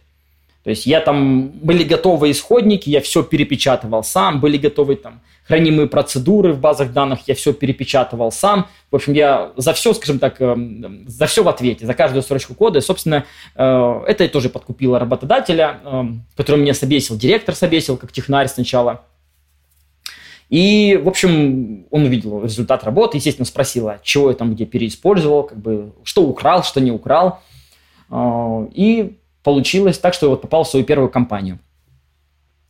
[0.63, 5.87] То есть я там, были готовы исходники, я все перепечатывал сам, были готовы там хранимые
[5.87, 8.67] процедуры в базах данных, я все перепечатывал сам.
[8.91, 10.55] В общем, я за все, скажем так, э,
[11.07, 12.79] за все в ответе, за каждую строчку кода.
[12.79, 15.79] И, собственно, э, это тоже подкупило работодателя,
[16.35, 19.01] который меня собесил, директор собесил, как технарь сначала–
[20.49, 25.43] и, в общем, он увидел результат работы, естественно, спросил, а чего я там где переиспользовал,
[25.43, 27.41] как бы, что украл, что не украл.
[28.09, 31.59] А, и получилось так, что я вот попал в свою первую компанию.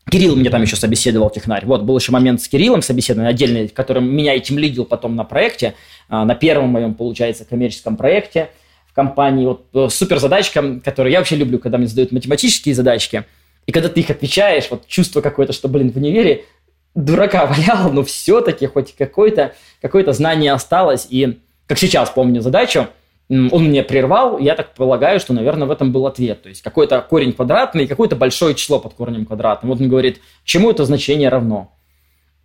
[0.10, 1.66] Кирилл меня там еще собеседовал, технарь.
[1.66, 5.76] Вот, был еще момент с Кириллом собеседования отдельный, который меня этим лидил потом на проекте,
[6.10, 8.50] а, на первом моем, получается, коммерческом проекте
[8.88, 9.46] в компании.
[9.46, 13.26] Вот э, супер задачка, которую я вообще люблю, когда мне задают математические задачки,
[13.68, 16.46] и когда ты их отвечаешь, вот чувство какое-то, что, блин, в универе
[16.96, 21.08] дурака валял, но все-таки хоть какое-то какое знание осталось.
[21.10, 22.88] И, как сейчас помню задачу,
[23.30, 26.44] он мне прервал, я так полагаю, что, наверное, в этом был ответ.
[26.44, 29.72] То есть какой-то корень квадратный и какое-то большое число под корнем квадратным.
[29.72, 31.74] Вот он говорит, чему это значение равно.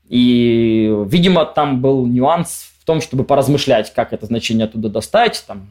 [0.09, 5.45] И, видимо, там был нюанс в том, чтобы поразмышлять, как это значение оттуда достать.
[5.47, 5.69] Там.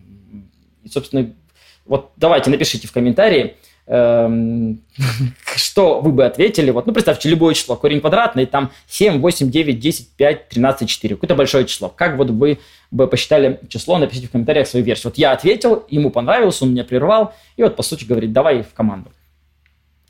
[0.84, 1.30] И, собственно,
[1.86, 3.58] вот давайте напишите в комментарии,
[5.56, 6.72] что вы бы ответили?
[6.72, 11.16] Вот, ну, представьте, любое число, корень квадратный, там 7, 8, 9, 10, 5, 13, 4.
[11.16, 11.90] Какое-то большое число.
[11.90, 12.60] Как вот вы
[12.92, 15.12] бы посчитали число, напишите в комментариях свою версию.
[15.12, 18.74] Вот я ответил, ему понравилось, он меня прервал, и вот, по сути, говорит, давай в
[18.74, 19.12] команду.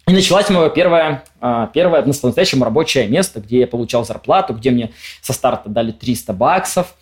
[0.08, 4.92] И началась мое первое, а, первое по-настоящему рабочее место, где я получал зарплату, где мне
[5.22, 6.96] со старта дали 300 баксов.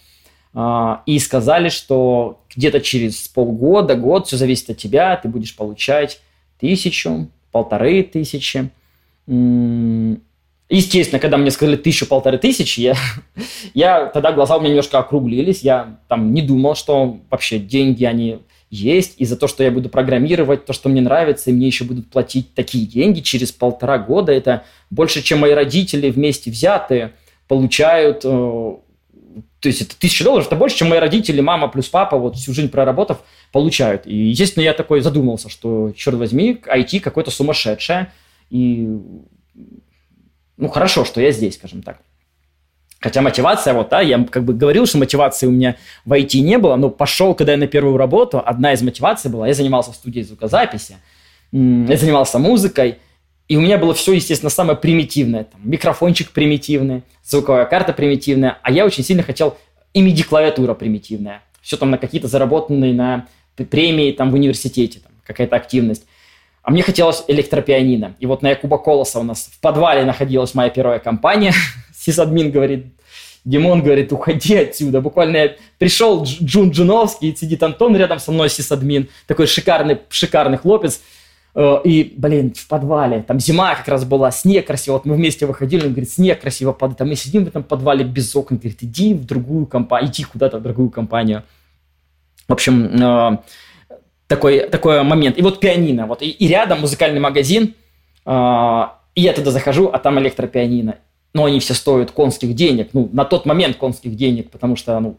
[0.54, 6.20] А, и сказали, что где-то через полгода, год, все зависит от тебя, ты будешь получать
[6.60, 8.70] тысячу, полторы тысячи.
[10.72, 12.96] Естественно, когда мне сказали тысячу, полторы тысячи, я,
[13.74, 18.40] я тогда глаза у меня немножко округлились, я там не думал, что вообще деньги, они
[18.70, 21.86] есть, и за то, что я буду программировать то, что мне нравится, и мне еще
[21.86, 27.14] будут платить такие деньги через полтора года, это больше, чем мои родители вместе взятые
[27.48, 32.18] получают, э, то есть это тысяча долларов, это больше, чем мои родители, мама плюс папа,
[32.18, 34.06] вот всю жизнь проработав, получают.
[34.06, 38.12] И, естественно, я такой задумался, что, черт возьми, IT какое-то сумасшедшее,
[38.50, 38.88] и
[40.58, 42.00] ну, хорошо, что я здесь, скажем так.
[43.00, 46.58] Хотя мотивация, вот, да, я как бы говорил, что мотивации у меня в IT не
[46.58, 49.96] было, но пошел, когда я на первую работу, одна из мотиваций была, я занимался в
[49.96, 50.98] студии звукозаписи,
[51.54, 52.98] я занимался музыкой,
[53.48, 55.46] и у меня было все, естественно, самое примитивное.
[55.46, 59.58] Там, микрофончик примитивный, звуковая карта примитивная, а я очень сильно хотел
[59.94, 61.42] и MIDI-клавиатура примитивная.
[61.62, 63.28] Все там на какие-то заработанные на
[63.66, 66.06] премии там в университете, там, какая-то активность.
[66.62, 68.16] А мне хотелось электропианино.
[68.20, 71.54] И вот на Якуба Колоса у нас в подвале находилась моя первая компания–
[72.00, 72.88] сисадмин говорит,
[73.46, 75.02] Димон говорит, уходи отсюда.
[75.02, 81.02] Буквально я пришел Джун Джуновский, сидит Антон рядом со мной, сисадмин, такой шикарный, шикарный хлопец.
[81.56, 84.96] Э, и, блин, в подвале, там зима как раз была, снег красиво.
[84.96, 87.02] Вот мы вместе выходили, он говорит, снег красиво падает.
[87.02, 88.58] А мы сидим в этом подвале без окон.
[88.58, 91.44] Говорит, иди в другую компанию, иди куда-то в другую компанию.
[92.50, 93.38] В общем, э,
[94.28, 95.38] такой, такой момент.
[95.38, 96.06] И вот пианино.
[96.08, 97.76] Вот, и, и рядом музыкальный магазин.
[98.26, 100.98] Э, и я туда захожу, а там электропианино
[101.34, 105.18] но они все стоят конских денег, ну, на тот момент конских денег, потому что, ну,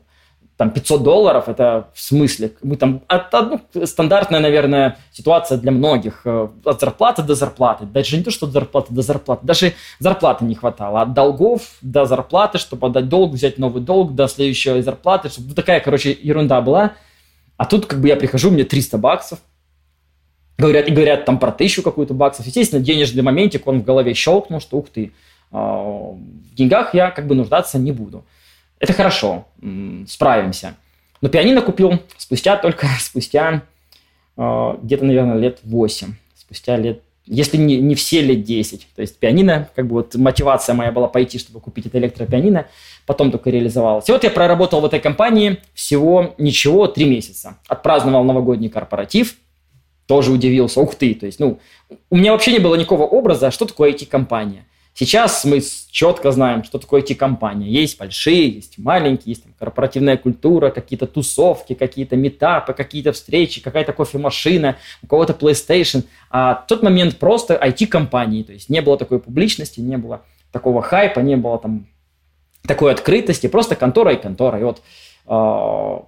[0.56, 6.22] там 500 долларов, это в смысле, мы там, от, ну, стандартная, наверное, ситуация для многих,
[6.26, 10.44] э, от зарплаты до зарплаты, даже не то, что от зарплаты до зарплаты, даже зарплаты
[10.44, 15.30] не хватало, от долгов до зарплаты, чтобы отдать долг, взять новый долг, до следующей зарплаты,
[15.30, 16.92] чтобы такая, короче, ерунда была,
[17.60, 19.38] а тут как бы я прихожу, мне 300 баксов,
[20.56, 24.60] говорят, и говорят там про тысячу какую-то баксов, естественно, денежный моментик, он в голове щелкнул,
[24.60, 25.12] что ух ты,
[25.52, 28.24] а, в деньгах я как бы нуждаться не буду.
[28.78, 29.46] Это хорошо,
[30.08, 30.74] справимся.
[31.20, 33.62] Но пианино купил спустя только спустя
[34.38, 36.14] а, где-то, наверное, лет 8.
[36.34, 38.88] Спустя лет, если не, не все лет 10.
[38.96, 42.68] То есть пианино, как бы вот мотивация моя была пойти, чтобы купить это электропианино,
[43.10, 44.08] потом только реализовалась.
[44.08, 47.56] И вот я проработал в этой компании всего ничего, три месяца.
[47.66, 49.34] Отпраздновал новогодний корпоратив,
[50.06, 51.58] тоже удивился, ух ты, то есть, ну,
[52.08, 54.64] у меня вообще не было никакого образа, что такое IT-компания.
[54.94, 57.68] Сейчас мы четко знаем, что такое IT-компания.
[57.68, 63.92] Есть большие, есть маленькие, есть там корпоративная культура, какие-то тусовки, какие-то метапы, какие-то встречи, какая-то
[63.92, 66.04] кофемашина, у кого-то PlayStation.
[66.30, 70.80] А в тот момент просто IT-компании, то есть не было такой публичности, не было такого
[70.80, 71.86] хайпа, не было там
[72.66, 74.58] такой открытости, просто контора и контора.
[74.58, 74.82] И вот
[75.26, 75.98] э,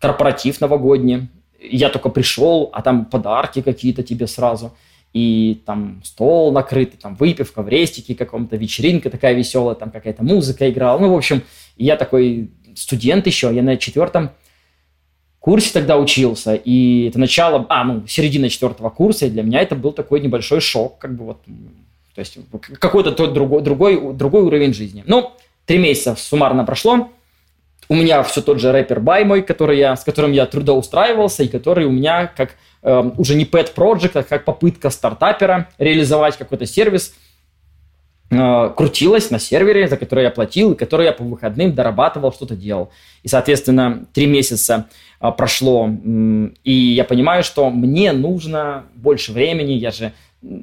[0.00, 1.28] корпоратив новогодний,
[1.60, 4.72] я только пришел, а там подарки какие-то тебе сразу–
[5.14, 10.68] и там стол накрытый, там выпивка в рестике каком-то, вечеринка такая веселая, там какая-то музыка
[10.68, 10.98] играла.
[10.98, 11.42] Ну, в общем,
[11.76, 14.30] я такой студент еще, я на четвертом
[15.38, 19.76] курсе тогда учился, и это начало, а, ну, середина четвертого курса, и для меня это
[19.76, 21.44] был такой небольшой шок, как бы вот,
[22.14, 22.36] то есть
[22.80, 25.04] какой-то тот другой, другой, другой уровень жизни.
[25.06, 25.30] Ну,
[25.66, 27.10] три месяца суммарно прошло,
[27.88, 31.48] у меня все тот же рэпер Бай мой, который я, с которым я трудоустраивался, и
[31.48, 36.64] который у меня как э, уже не pet project, а как попытка стартапера реализовать какой-то
[36.64, 37.14] сервис,
[38.30, 42.56] э, крутилась на сервере, за который я платил, и который я по выходным дорабатывал, что-то
[42.56, 42.90] делал.
[43.22, 44.86] И, соответственно, три месяца
[45.20, 50.12] э, прошло, э, и я понимаю, что мне нужно больше времени, я же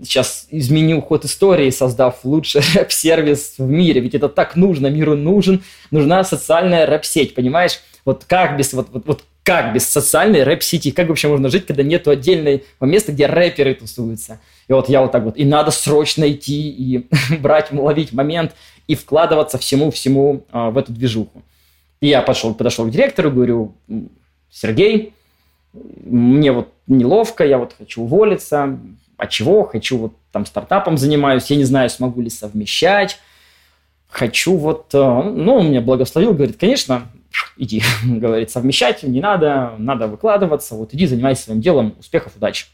[0.03, 4.01] сейчас изменю ход истории, создав лучший рэп-сервис в мире.
[4.01, 7.79] Ведь это так нужно, миру нужен, нужна социальная рэп-сеть, понимаешь?
[8.05, 10.91] Вот как без, вот, вот, вот как без социальной рэп-сети?
[10.91, 14.39] Как вообще можно жить, когда нету отдельного места, где рэперы тусуются?
[14.67, 17.07] И вот я вот так вот, и надо срочно идти и
[17.39, 18.53] брать, ловить момент
[18.87, 21.43] и вкладываться всему-всему а, в эту движуху.
[22.01, 23.75] И я пошел, подошел к директору, говорю,
[24.49, 25.13] Сергей,
[25.73, 28.79] мне вот неловко, я вот хочу уволиться,
[29.21, 29.63] а чего?
[29.65, 33.19] Хочу вот там стартапом занимаюсь, я не знаю, смогу ли совмещать,
[34.09, 37.03] хочу вот, э, ну, он меня благословил, говорит, конечно,
[37.55, 42.65] иди, говорит, совмещать не надо, надо выкладываться, вот иди занимайся своим делом, успехов, удачи.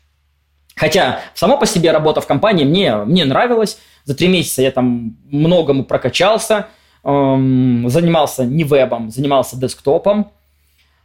[0.77, 3.77] Хотя само по себе работа в компании мне, мне нравилась.
[4.05, 6.67] За три месяца я там многому прокачался,
[7.03, 10.31] эм, занимался не вебом, занимался десктопом.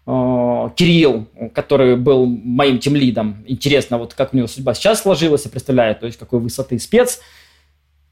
[0.04, 5.50] Э, Кирилл, который был моим тимлидом, интересно, вот как у него судьба сейчас сложилась, я
[5.50, 7.20] представляю, то есть какой высоты спец.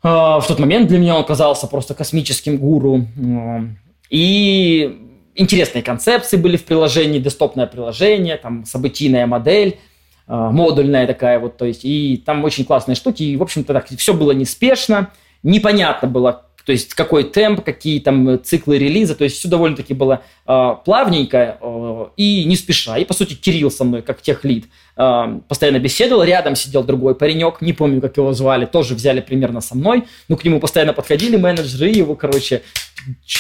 [0.03, 3.07] Э, в тот момент для меня он оказался просто космическим гуру.
[3.16, 3.62] Э,
[4.09, 4.98] и
[5.35, 9.79] интересные концепции были в приложении, десктопное приложение, там событийная модель,
[10.26, 14.14] модульная такая вот, то есть, и там очень классные штуки, и, в общем-то, так, все
[14.14, 15.11] было неспешно,
[15.42, 20.22] непонятно было, то есть какой темп, какие там циклы релиза, то есть все довольно-таки было
[20.46, 22.96] э, плавненько э, и не спеша.
[22.96, 27.61] И, по сути, Кирилл со мной, как техлид, э, постоянно беседовал, рядом сидел другой паренек,
[27.61, 31.37] не помню, как его звали, тоже взяли примерно со мной, ну, к нему постоянно подходили
[31.37, 32.62] менеджеры, его, короче,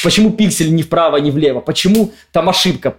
[0.02, 2.96] почему пиксель не вправо, не влево, почему там ошибка,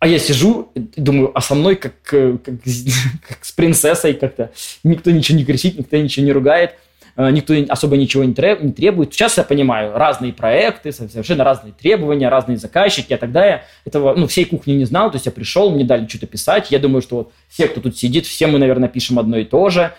[0.00, 4.52] а я сижу и думаю, а со мной как, как, как с принцессой как-то.
[4.84, 6.74] Никто ничего не кричит, никто ничего не ругает.
[7.16, 9.12] Э, никто особо ничего не требует.
[9.12, 14.26] Сейчас я понимаю, разные проекты, совершенно разные требования, разные заказчики, а тогда я этого, ну,
[14.26, 17.16] всей кухни не знал, то есть я пришел, мне дали что-то писать, я думаю, что
[17.16, 19.92] вот все, кто тут сидит, все мы, наверное, пишем одно и то же,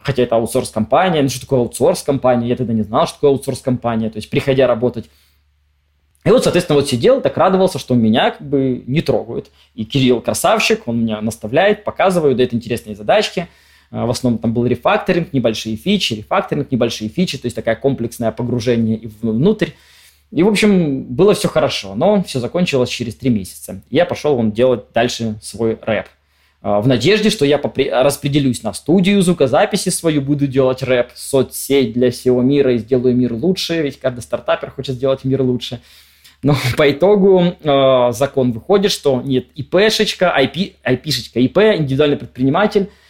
[0.00, 4.16] хотя это аутсорс-компания, ну, что такое аутсорс-компания, я тогда не знал, что такое аутсорс-компания, то
[4.16, 5.10] есть приходя работать.
[6.22, 9.50] И вот, соответственно, вот сидел, так радовался, что меня как бы не трогают.
[9.74, 13.48] И Кирилл красавчик, он меня наставляет, показывает, дает интересные задачки–
[13.90, 19.00] в основном там был рефакторинг, небольшие фичи, рефакторинг, небольшие фичи, то есть такое комплексное погружение
[19.20, 19.70] внутрь.
[20.30, 23.82] И, в общем, было все хорошо, но все закончилось через три месяца.
[23.90, 26.06] Я пошел он делать дальше свой рэп.
[26.62, 27.60] А, в надежде, что я
[28.02, 33.32] распределюсь на студию звукозаписи свою, буду делать рэп, соцсеть для всего мира и сделаю мир
[33.32, 35.80] лучше, ведь каждый стартапер хочет сделать мир лучше.
[36.44, 42.88] Но по итогу э, закон выходит, что нет ИПшечка, IP, IP-шечка, ИП, индивидуальный предприниматель–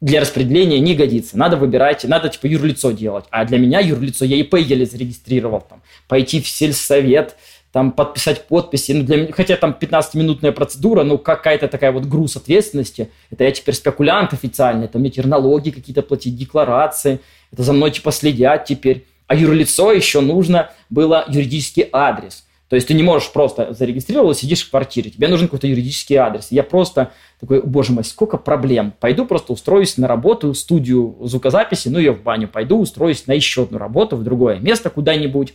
[0.00, 1.38] для распределения не годится.
[1.38, 3.24] Надо выбирать, надо типа юрлицо делать.
[3.30, 5.62] А для меня юрлицо я ИП еле зарегистрировал.
[5.62, 7.36] Там, пойти в сельсовет,
[7.72, 8.92] там подписать подписи.
[8.92, 13.10] Ну, для, хотя там 15-минутная процедура, но какая-то такая вот груз ответственности.
[13.30, 17.20] Это я теперь спекулянт официальный, это мне теперь налоги какие-то платить, декларации.
[17.52, 19.06] Это за мной типа следят теперь.
[19.26, 22.44] А юрлицо еще нужно было юридический адрес.
[22.68, 25.10] То есть ты не можешь просто зарегистрировал сидишь в квартире.
[25.10, 26.48] Тебе нужен какой-то юридический адрес.
[26.50, 28.92] Я просто такой, боже мой, сколько проблем.
[28.98, 33.62] Пойду просто устроюсь на работу, студию звукозаписи, ну я в баню пойду, устроюсь на еще
[33.62, 35.54] одну работу в другое место куда-нибудь.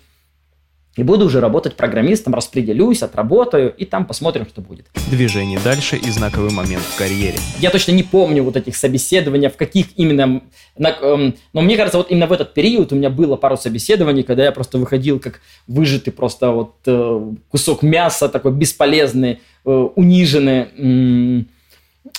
[0.98, 4.88] И буду уже работать программистом, распределюсь, отработаю, и там посмотрим, что будет.
[5.10, 7.38] Движение дальше и знаковый момент в карьере.
[7.60, 10.42] Я точно не помню вот этих собеседований, в каких именно...
[10.78, 14.44] Эм, но мне кажется, вот именно в этот период у меня было пару собеседований, когда
[14.44, 21.48] я просто выходил как выжатый просто вот э, кусок мяса, такой бесполезный, э, униженный.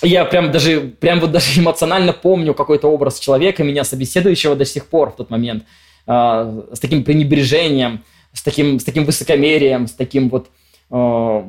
[0.03, 4.87] Я прям даже, прям вот даже эмоционально помню какой-то образ человека, меня собеседующего до сих
[4.87, 5.65] пор в тот момент,
[6.07, 10.49] э, с таким пренебрежением с таким, с таким высокомерием, с таким вот
[10.91, 11.43] э,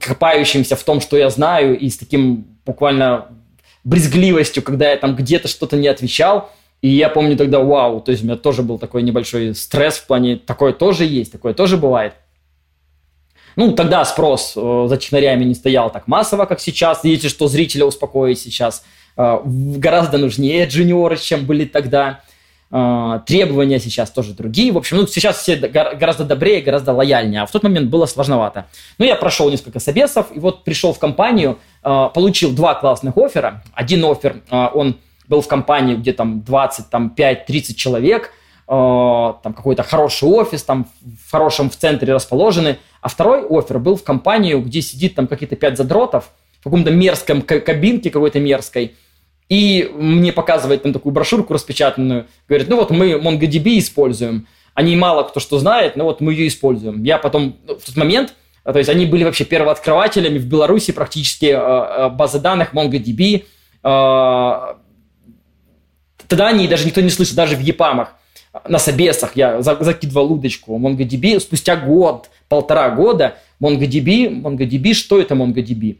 [0.00, 3.28] копающимся в том, что я знаю, и с таким буквально
[3.84, 6.50] брезгливостью, когда я там где-то что-то не отвечал.
[6.80, 10.06] И я помню тогда, вау, то есть у меня тоже был такой небольшой стресс в
[10.06, 12.14] плане, такое тоже есть, такое тоже бывает.
[13.56, 17.02] Ну, тогда спрос э, за технарями не стоял так массово, как сейчас.
[17.02, 18.84] Видите, что зрителя успокоить сейчас
[19.16, 22.20] э, гораздо нужнее джуниоры, чем были тогда.
[22.70, 24.72] А, требования сейчас тоже другие.
[24.72, 28.66] В общем, ну, сейчас все гораздо добрее, гораздо лояльнее, а в тот момент было сложновато.
[28.98, 33.62] Ну, я прошел несколько собесов, и вот пришел в компанию, а, получил два классных оффера.
[33.72, 38.32] Один офер, а, он был в компании, где там 20, там 5-30 человек,
[38.66, 42.78] там какой-то хороший офис, там в хорошем в центре расположены.
[43.00, 47.40] А второй офер был в компанию, где сидит там какие-то пять задротов, в каком-то мерзком
[47.40, 48.96] кабинке какой-то мерзкой,
[49.48, 52.26] и мне показывает там такую брошюрку распечатанную.
[52.48, 54.46] Говорит, ну вот мы MongoDB используем.
[54.74, 57.02] Они мало кто что знает, но вот мы ее используем.
[57.02, 58.34] Я потом ну, в тот момент,
[58.64, 63.44] а, то есть они были вообще первооткрывателями в Беларуси практически э, базы данных MongoDB.
[63.82, 64.76] Тогда
[66.48, 68.14] они даже никто не слышал, даже в ЕПАМах
[68.68, 71.40] на собесах я закидывал удочку MongoDB.
[71.40, 75.98] Спустя год, полтора года MongoDB, MongoDB, что это MongoDB?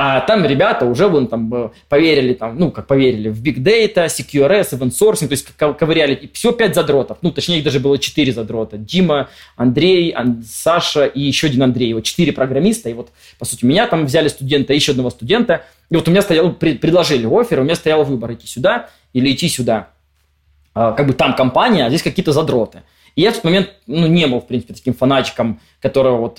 [0.00, 4.06] А там ребята уже вон там э, поверили, там, ну, как поверили, в Big Data,
[4.06, 6.14] CQRS, Event Sourcing, то есть ковыряли.
[6.14, 7.18] И все пять задротов.
[7.22, 8.78] Ну, точнее, их даже было четыре задрота.
[8.78, 11.94] Дима, Андрей, Ан- Саша и еще один Андрей.
[11.94, 12.88] Вот четыре программиста.
[12.88, 13.08] И вот,
[13.40, 15.64] по сути, меня там взяли студента, еще одного студента.
[15.90, 19.48] И вот у меня стоял, предложили офер, у меня стоял выбор, идти сюда или идти
[19.48, 19.88] сюда.
[20.74, 22.84] А, как бы там компания, а здесь какие-то задроты.
[23.16, 26.38] И я в тот момент, ну, не был, в принципе, таким фанатиком, которого вот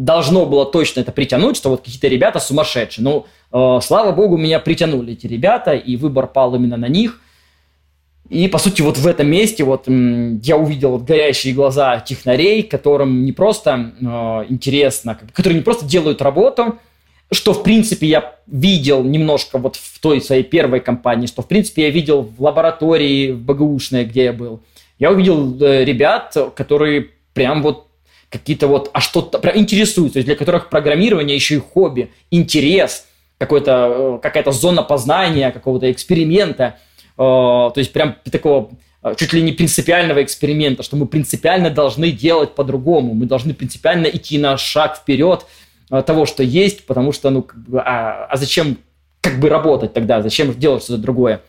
[0.00, 3.04] должно было точно это притянуть, что вот какие-то ребята сумасшедшие.
[3.04, 3.26] Ну,
[3.80, 7.20] слава богу, меня притянули эти ребята, и выбор пал именно на них.
[8.30, 13.24] И, по сути, вот в этом месте вот я увидел вот горящие глаза технарей, которым
[13.24, 14.04] не просто э,
[14.48, 16.78] интересно, которые не просто делают работу,
[17.32, 21.82] что, в принципе, я видел немножко вот в той своей первой компании, что, в принципе,
[21.82, 24.60] я видел в лаборатории в БГУшной, где я был.
[24.98, 27.89] Я увидел э, ребят, которые прям вот
[28.30, 33.06] какие-то вот, а что-то прям интересуются, то есть для которых программирование еще и хобби, интерес,
[33.38, 36.78] какой-то, э, какая-то зона познания, какого-то эксперимента–
[37.20, 38.70] Э, то есть прям такого
[39.02, 44.06] э, чуть ли не принципиального эксперимента, что мы принципиально должны делать по-другому, мы должны принципиально
[44.06, 45.44] идти на шаг вперед
[46.06, 48.78] того, что есть, потому что, ну, а, а зачем
[49.20, 51.42] как бы работать тогда, зачем делать что-то другое?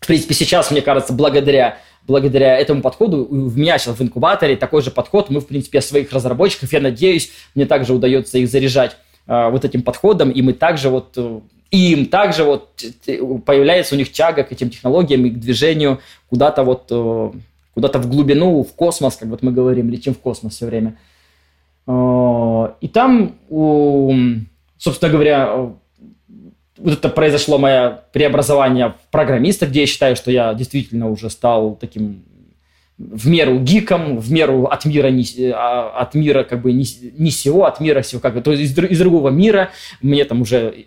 [0.00, 1.78] В принципе, сейчас, мне кажется, благодаря
[2.10, 5.30] благодаря этому подходу у меня сейчас в инкубаторе такой же подход.
[5.30, 8.96] Мы, в принципе, своих разработчиков, я надеюсь, мне также удается их заряжать
[9.28, 11.16] э, вот этим подходом, и мы также вот
[11.70, 12.82] и им также вот
[13.46, 17.30] появляется у них тяга к этим технологиям и к движению куда-то вот э,
[17.74, 20.98] куда-то в глубину, в космос, как вот мы говорим, летим в космос все время.
[21.86, 23.36] Э, и там,
[24.78, 25.70] собственно говоря, э,
[26.82, 31.76] вот это произошло мое преобразование в программиста, где я считаю, что я действительно уже стал
[31.76, 32.24] таким
[33.00, 35.24] в меру гиком, в меру от мира, не,
[35.54, 36.84] а, от мира как бы не,
[37.16, 39.70] не сего, от мира сего, как бы, то есть из, из другого мира.
[40.02, 40.84] Мне там уже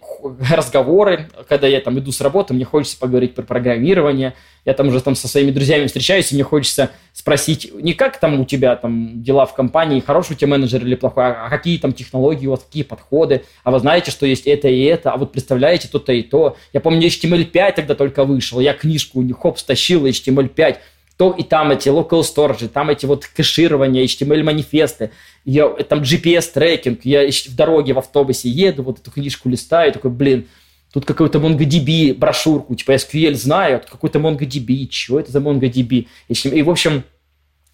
[0.52, 4.36] разговоры, когда я там иду с работы, мне хочется поговорить про программирование.
[4.64, 8.40] Я там уже там со своими друзьями встречаюсь, и мне хочется спросить, не как там
[8.40, 11.94] у тебя там дела в компании, хороший у тебя менеджер или плохой, а какие там
[11.94, 15.32] технологии у вас, какие подходы, а вы знаете, что есть это и это, а вот
[15.32, 16.56] представляете то-то и то.
[16.72, 20.78] Я помню, HTML5 тогда только вышел, я книжку хоп стащил, HTML5,
[21.24, 25.12] то и там эти local storage, там эти вот кэширования, HTML-манифесты,
[25.46, 30.48] я, там GPS-трекинг, я в дороге в автобусе еду, вот эту книжку листаю, такой, блин,
[30.92, 36.08] тут какой-то MongoDB брошюрку, типа SQL знаю, а какой-то MongoDB, что это за MongoDB?
[36.28, 37.06] И, в общем,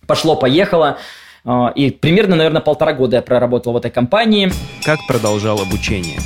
[0.06, 1.00] пошло-поехало,
[1.44, 4.52] а, и примерно, наверное, полтора года я проработал в этой компании.
[4.86, 6.20] Как продолжал обучение?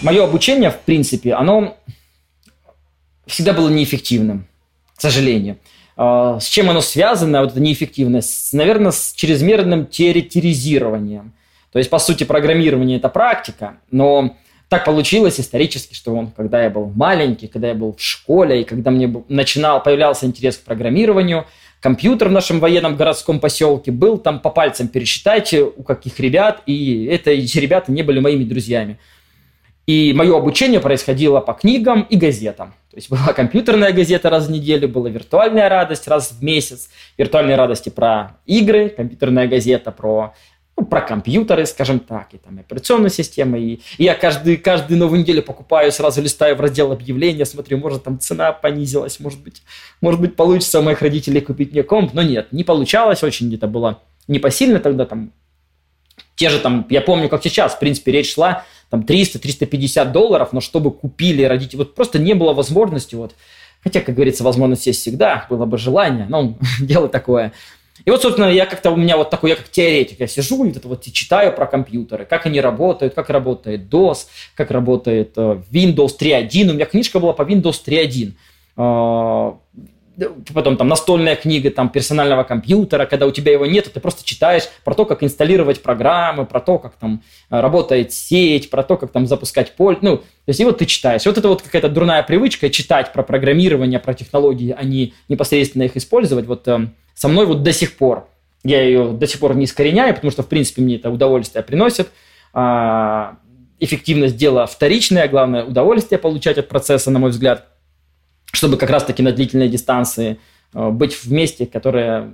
[0.00, 1.76] Мое обучение, в принципе, оно
[3.26, 4.46] всегда было неэффективным,
[4.96, 5.58] к сожалению.
[5.96, 8.52] А, с чем оно связано, вот эта неэффективность?
[8.52, 11.32] Наверное, с чрезмерным теоретизированием.
[11.72, 14.36] То есть, по сути, программирование– это практика, но
[14.68, 18.64] так получилось исторически, что он, когда я был маленький, когда я был в школе, и
[18.64, 21.46] когда мне начинал, появлялся интерес к программированию,
[21.80, 27.04] компьютер в нашем военном городском поселке был, там по пальцам пересчитайте, у каких ребят, и
[27.06, 28.98] это, эти ребята не были моими друзьями.
[29.86, 32.74] И мое обучение происходило по книгам и газетам.
[32.94, 37.56] То есть была компьютерная газета раз в неделю, была виртуальная радость раз в месяц, виртуальные
[37.56, 40.32] радости про игры, компьютерная газета про
[40.76, 43.56] ну, про компьютеры, скажем так, и там операционную систему.
[43.56, 48.04] И, и я каждый, каждую новую неделю покупаю, сразу листаю в раздел объявления, смотрю, может
[48.04, 49.62] там цена понизилась, может быть,
[50.00, 53.66] может быть получится у моих родителей купить мне комп, но нет, не получалось, очень это
[53.66, 55.32] было непосильно тогда там.
[56.36, 60.60] Те же там, я помню, как сейчас, в принципе, речь шла там 300-350 долларов, но
[60.60, 63.34] чтобы купили родители, вот просто не было возможности, вот,
[63.82, 67.52] хотя, как говорится, возможность есть всегда, было бы желание, но дело такое.
[68.04, 70.68] И вот, собственно, я как-то, у меня вот такой, я как теоретик, я сижу и
[70.68, 74.26] вот это вот и читаю про компьютеры, как они работают, как работает DOS,
[74.56, 76.70] как работает э, Windows 3.1.
[76.70, 78.32] У меня книжка была по Windows 3.1
[80.52, 84.64] потом там настольная книга там персонального компьютера, когда у тебя его нет, ты просто читаешь
[84.84, 89.10] про то, как инсталлировать программы, про то, как там э, работает сеть, про то, как
[89.10, 91.24] там запускать поле, ну, то есть и вот ты читаешь.
[91.26, 95.96] Вот это вот какая-то дурная привычка читать про программирование, про технологии, а не непосредственно их
[95.96, 96.46] использовать.
[96.46, 98.28] Вот э, со мной вот до сих пор.
[98.62, 102.08] Я ее до сих пор не искореняю, потому что, в принципе, мне это удовольствие приносит.
[102.54, 103.36] А,
[103.78, 107.66] эффективность дела вторичная, главное удовольствие получать от процесса, на мой взгляд–
[108.54, 110.38] чтобы как раз-таки на длительной дистанции
[110.72, 112.32] э, быть вместе, которое,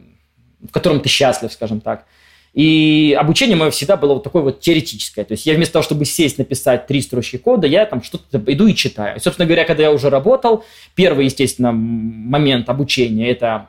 [0.60, 2.06] в котором ты счастлив, скажем так.
[2.52, 5.24] И обучение мое всегда было вот такое вот теоретическое.
[5.24, 8.66] То есть я вместо того, чтобы сесть, написать три строчки кода, я там что-то иду
[8.66, 9.16] и читаю.
[9.16, 10.64] И, собственно говоря, когда я уже работал,
[10.96, 13.68] первый, естественно, момент обучения– это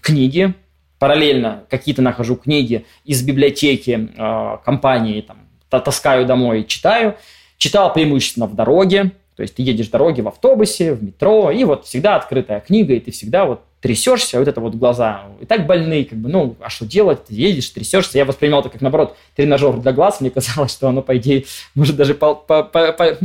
[0.00, 0.54] книги.
[1.00, 5.38] Параллельно какие-то нахожу книги из библиотеки э, компании, там,
[5.80, 7.16] таскаю домой и читаю.
[7.56, 11.86] Читал преимущественно в дороге, то есть ты едешь дороги в автобусе, в метро, и вот
[11.86, 16.04] всегда открытая книга, и ты всегда вот трясешься, вот это вот глаза и так больные,
[16.04, 17.24] как бы, ну, а что делать?
[17.24, 18.18] Ты едешь, трясешься.
[18.18, 20.20] Я воспринимал это как, наоборот, тренажер для глаз.
[20.20, 23.16] Мне казалось, что оно, по идее, может даже по по по по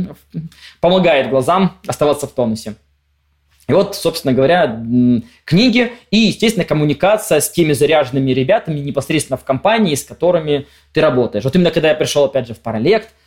[0.80, 2.76] помогает глазам оставаться в тонусе.
[3.68, 4.82] И вот, собственно говоря,
[5.44, 11.44] книги и, естественно, коммуникация с теми заряженными ребятами непосредственно в компании, с которыми ты работаешь.
[11.44, 13.10] Вот именно когда я пришел, опять же, в Паралект–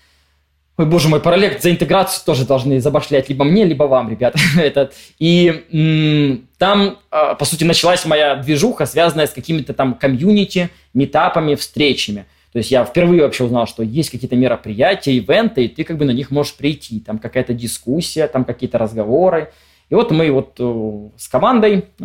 [0.79, 4.35] Ой, боже мой, проект за интеграцию тоже должны забашлять либо мне, либо вам, ребят.
[4.57, 4.93] Этот.
[5.19, 12.27] И там, э, по сути, началась моя движуха, связанная с какими-то там комьюнити, метапами, встречами.
[12.53, 16.05] То есть я впервые вообще узнал, что есть какие-то мероприятия, ивенты, и ты как бы
[16.05, 17.01] на них можешь прийти.
[17.01, 19.51] Там какая-то дискуссия, там какие-то разговоры.
[19.89, 22.03] И вот мы вот э, с командой э,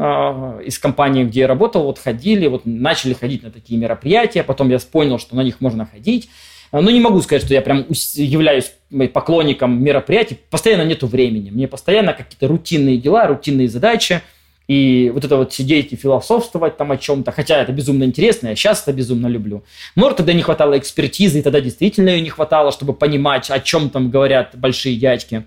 [0.64, 4.43] из компании, где я работал, вот ходили, вот начали ходить на такие мероприятия.
[4.43, 6.29] Потом я понял, что на них можно ходить.
[6.75, 8.72] А, ну, не могу сказать, что я прям являюсь
[9.12, 10.41] поклонником мероприятий.
[10.51, 11.51] Постоянно нету времени.
[11.51, 14.22] Мне постоянно какие-то рутинные дела, рутинные задачи.
[14.66, 18.57] И вот это вот сидеть и философствовать там о чем-то, хотя это безумно интересно, я
[18.57, 19.62] сейчас это безумно люблю.
[19.95, 23.89] Может, тогда не хватало экспертизы, и тогда действительно ее не хватало, чтобы понимать, о чем
[23.89, 25.45] там говорят большие дядьки.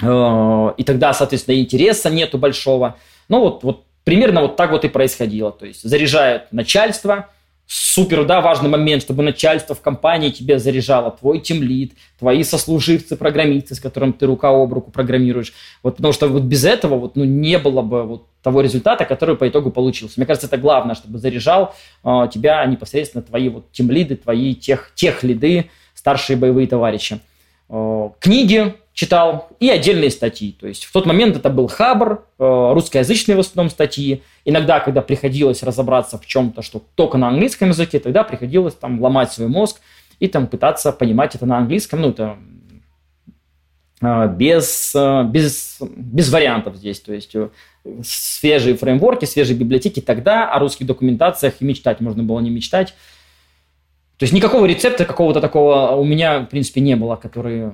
[0.00, 2.96] Э, и тогда, соответственно, интереса нету большого.
[3.28, 5.50] Ну вот, вот примерно вот так вот и происходило.
[5.50, 7.26] То есть заряжает начальство–
[7.68, 13.74] супер, да, важный момент, чтобы начальство в компании тебе заряжало, твой тимлид, твои сослуживцы, программисты,
[13.74, 15.52] с которым ты рука об руку программируешь.
[15.82, 19.36] Вот потому что вот без этого вот, ну, не было бы вот того результата, который
[19.36, 20.14] по итогу получился.
[20.16, 25.22] Мне кажется, это главное, чтобы заряжал э, тебя непосредственно твои вот тимлиды, твои тех, тех
[25.22, 27.20] лиды, старшие боевые товарищи.
[27.68, 30.56] Э, книги читал и отдельные статьи.
[30.58, 34.24] То есть в тот момент это был Хабр, э, русскоязычные в основном статьи.
[34.44, 39.30] Иногда, когда приходилось разобраться в чем-то, что только на английском языке, тогда приходилось там ломать
[39.30, 39.80] свой мозг
[40.18, 42.00] и там пытаться понимать это на английском.
[42.00, 42.38] Ну, это
[44.02, 46.98] э, без, э, без, без вариантов здесь.
[46.98, 47.36] То есть
[48.02, 52.94] свежие фреймворки, свежие библиотеки тогда о русских документациях и мечтать можно было не мечтать.
[54.16, 57.70] То есть никакого рецепта какого-то такого у меня, в принципе, не было, который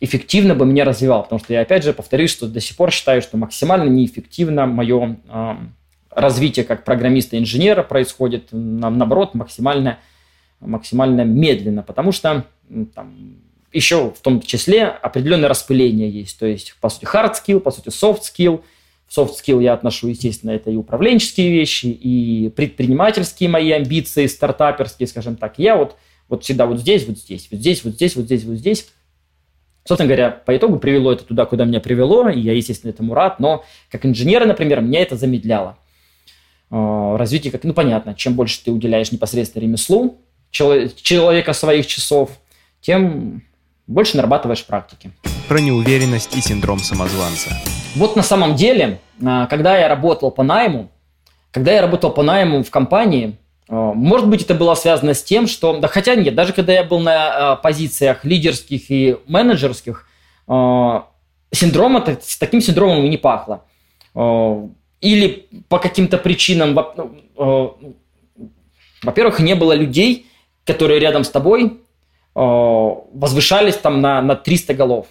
[0.00, 3.22] эффективно бы меня развивал, потому что я опять же повторюсь, что до сих пор считаю,
[3.22, 5.54] что максимально неэффективно мое э,
[6.10, 9.98] развитие как программиста-инженера происходит, на, наоборот, максимально,
[10.60, 12.44] максимально медленно, потому что
[12.94, 13.36] там,
[13.72, 17.88] еще в том числе определенное распыление есть, то есть, по сути, hard skill, по сути,
[17.88, 18.62] soft skill.
[19.06, 25.06] В soft skill я отношу, естественно, это и управленческие вещи, и предпринимательские мои амбиции, стартаперские,
[25.06, 25.58] скажем так.
[25.58, 25.96] Я вот,
[26.28, 28.88] вот всегда вот здесь, вот здесь, вот здесь, вот здесь, вот здесь, вот здесь
[29.88, 33.40] Собственно говоря, по итогу привело это туда, куда меня привело, и я, естественно, этому рад,
[33.40, 35.78] но как инженера, например, меня это замедляло.
[36.70, 40.20] Э, развитие, как, ну, понятно, чем больше ты уделяешь непосредственно ремеслу
[40.50, 42.32] человека своих часов,
[42.82, 43.42] тем
[43.86, 45.10] больше нарабатываешь практики.
[45.48, 47.56] Про неуверенность и синдром самозванца.
[47.96, 50.90] Вот на самом деле, э, когда я работал по найму,
[51.50, 55.78] когда я работал по найму в компании, может быть, это было связано с тем, что...
[55.78, 60.06] Да хотя нет, даже когда я был на э, позициях лидерских и менеджерских,
[60.48, 61.00] э,
[61.52, 63.64] синдрома, с таким синдромом не пахло.
[65.00, 66.74] Или по каким-то причинам,
[69.02, 70.26] во-первых, не было людей,
[70.64, 71.80] которые рядом с тобой
[72.34, 75.06] возвышались там на, на 300 голов.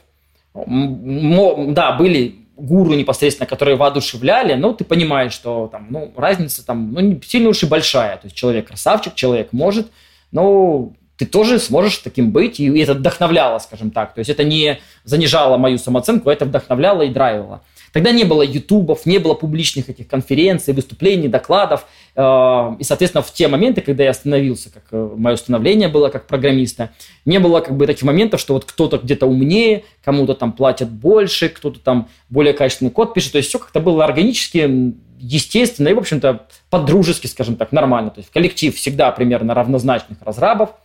[0.53, 6.99] Да, были гуру непосредственно, которые воодушевляли, ну, ты понимаешь, что там, ну, разница там, ну,
[6.99, 8.17] не сильно уж и большая.
[8.17, 9.87] То есть человек красавчик, человек может,
[10.31, 14.13] но ты тоже сможешь таким быть, и это вдохновляло, скажем так.
[14.13, 17.61] То есть это не занижало мою самооценку, это вдохновляло и драйвило.
[17.91, 21.85] Тогда не было ютубов, не было публичных этих конференций, выступлений, докладов.
[22.15, 26.27] Э, и, соответственно, в те моменты, когда я остановился, как э, мое становление было как
[26.27, 26.91] программиста,
[27.25, 31.49] не было как бы таких моментов, что вот кто-то где-то умнее, кому-то там платят больше,
[31.49, 33.33] кто-то там более качественный код пишет.
[33.33, 38.11] То есть все как-то было органически, естественно и, в общем-то, по-дружески, скажем так, нормально.
[38.11, 40.71] То есть коллектив всегда примерно равнозначных разрабов–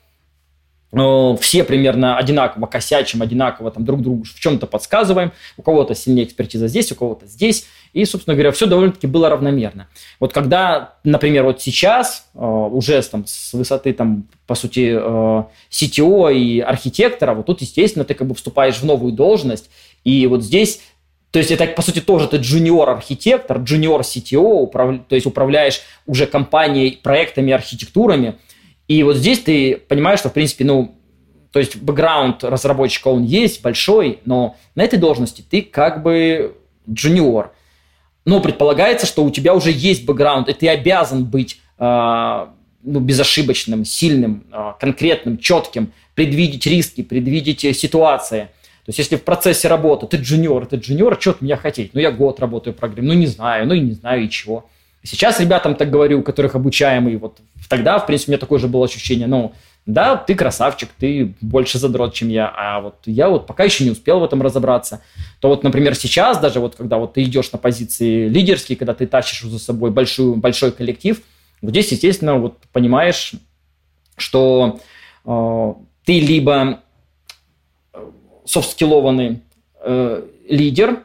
[0.92, 5.32] все примерно одинаково косячим, одинаково там друг другу в чем-то подсказываем.
[5.56, 7.66] У кого-то сильнее экспертиза здесь, у кого-то здесь.
[7.94, 9.88] И, собственно говоря, все довольно-таки было равномерно.
[10.20, 16.34] Вот когда, например, вот сейчас э, уже там, с высоты, там, по сути, э, CTO
[16.34, 19.70] и архитектора, вот тут, естественно, ты как бы вступаешь в новую должность.
[20.04, 20.80] И вот здесь
[21.30, 24.96] то есть это, по сути, тоже ты джуниор-архитектор, джуниор-CTO, управ...
[25.08, 28.34] то есть управляешь уже компанией, проектами, архитектурами–
[28.88, 30.94] и вот здесь ты понимаешь, что, в принципе, ну,
[31.52, 36.56] то есть бэкграунд разработчика, он есть большой, но на этой должности ты как бы
[36.90, 37.52] джуниор.
[38.24, 42.46] Но предполагается, что у тебя уже есть бэкграунд, и ты обязан быть э,
[42.82, 48.48] ну, безошибочным, сильным, э, конкретным, четким, предвидеть риски, предвидеть ситуации.
[48.84, 51.94] То есть, если в процессе работы ты джуниор, ты джуниор, что от меня хотеть?
[51.94, 54.68] Ну, я год работаю в программе, ну, не знаю, ну, и не знаю, и чего.
[55.04, 57.38] Сейчас ребятам так говорю, которых обучаемые, вот
[57.68, 59.52] тогда, в принципе, у меня такое же было ощущение, ну,
[59.84, 63.90] да, ты красавчик, ты больше задрот, чем я, а вот я вот пока еще не
[63.90, 65.02] успел в этом разобраться.
[65.40, 69.08] То вот, например, сейчас даже вот, когда вот ты идешь на позиции лидерские, когда ты
[69.08, 71.20] тащишь за собой большую, большой коллектив,
[71.60, 73.32] вот здесь, естественно, вот понимаешь,
[74.16, 74.80] что
[75.24, 75.74] э,
[76.04, 76.80] ты либо
[78.44, 79.40] софт-скиллованный
[79.80, 81.02] э, лидер,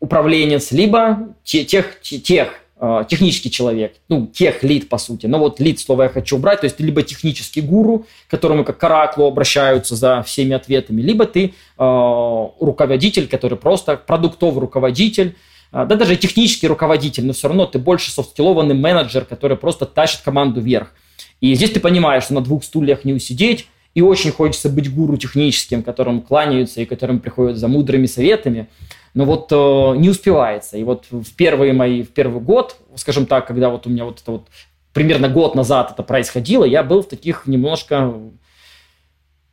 [0.00, 2.61] управленец, либо те, тех, тех э,
[3.08, 5.26] технический человек, ну, тех лид, по сути.
[5.26, 8.64] Но вот лид слово я хочу убрать, то есть ты либо технический гуру, к которому
[8.64, 15.36] как к обращаются за всеми ответами, либо ты э, руководитель, который просто продуктовый руководитель,
[15.72, 20.22] э, да даже технический руководитель, но все равно ты больше софт-скиллованный менеджер, который просто тащит
[20.22, 20.92] команду вверх.
[21.40, 25.16] И здесь ты понимаешь, что на двух стульях не усидеть, и очень хочется быть гуру
[25.16, 28.68] техническим, которым кланяются и которым приходят за мудрыми советами,
[29.14, 30.78] но вот э, не успевается.
[30.78, 34.20] И вот в первые мои, в первый год, скажем так, когда вот у меня вот
[34.20, 34.46] это вот
[34.92, 38.14] примерно год назад это происходило, я был в таких немножко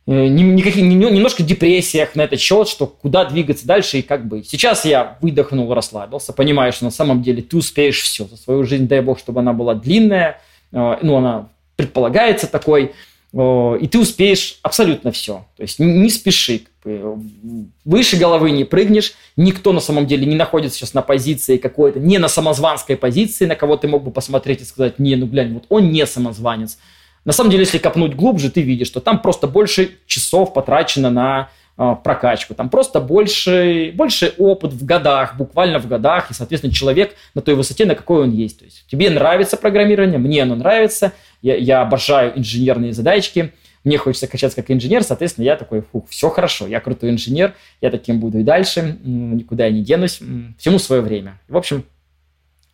[0.06, 4.48] э, никаких, немножко депрессиях на этот счет, что куда двигаться дальше и как быть.
[4.48, 8.88] Сейчас я выдохнул, расслабился, понимаю, что на самом деле ты успеешь все за свою жизнь,
[8.88, 10.40] дай бог, чтобы она была длинная,
[10.72, 12.92] э, ну, она предполагается такой,
[13.32, 15.46] и ты успеешь абсолютно все.
[15.56, 20.94] То есть не спеши, выше головы не прыгнешь, никто на самом деле не находится сейчас
[20.94, 24.98] на позиции какой-то, не на самозванской позиции, на кого ты мог бы посмотреть и сказать,
[24.98, 26.78] не, ну глянь, вот он не самозванец.
[27.24, 31.50] На самом деле, если копнуть глубже, ты видишь, что там просто больше часов потрачено на
[31.76, 37.14] э, прокачку, там просто больше, больше опыт в годах, буквально в годах, и, соответственно, человек
[37.34, 38.60] на той высоте, на какой он есть.
[38.60, 41.12] То есть тебе нравится программирование, мне оно нравится,
[41.42, 43.52] я, я обожаю инженерные задачки,
[43.84, 47.90] мне хочется качаться как инженер, соответственно, я такой, фух, все хорошо, я крутой инженер, я
[47.90, 50.20] таким буду и дальше, никуда я не денусь,
[50.58, 51.40] всему свое время.
[51.48, 51.84] В общем,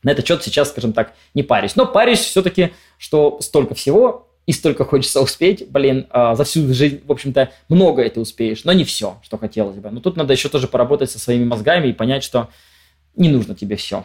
[0.03, 1.77] на этот счет сейчас, скажем так, не парюсь.
[1.77, 7.01] Но парюсь все-таки, что столько всего и столько хочется успеть, блин, а, за всю жизнь,
[7.05, 9.91] в общем-то, много это успеешь, но не все, что хотелось бы.
[9.91, 12.49] Но тут надо еще тоже поработать со своими мозгами и понять, что
[13.17, 14.05] не нужно тебе все.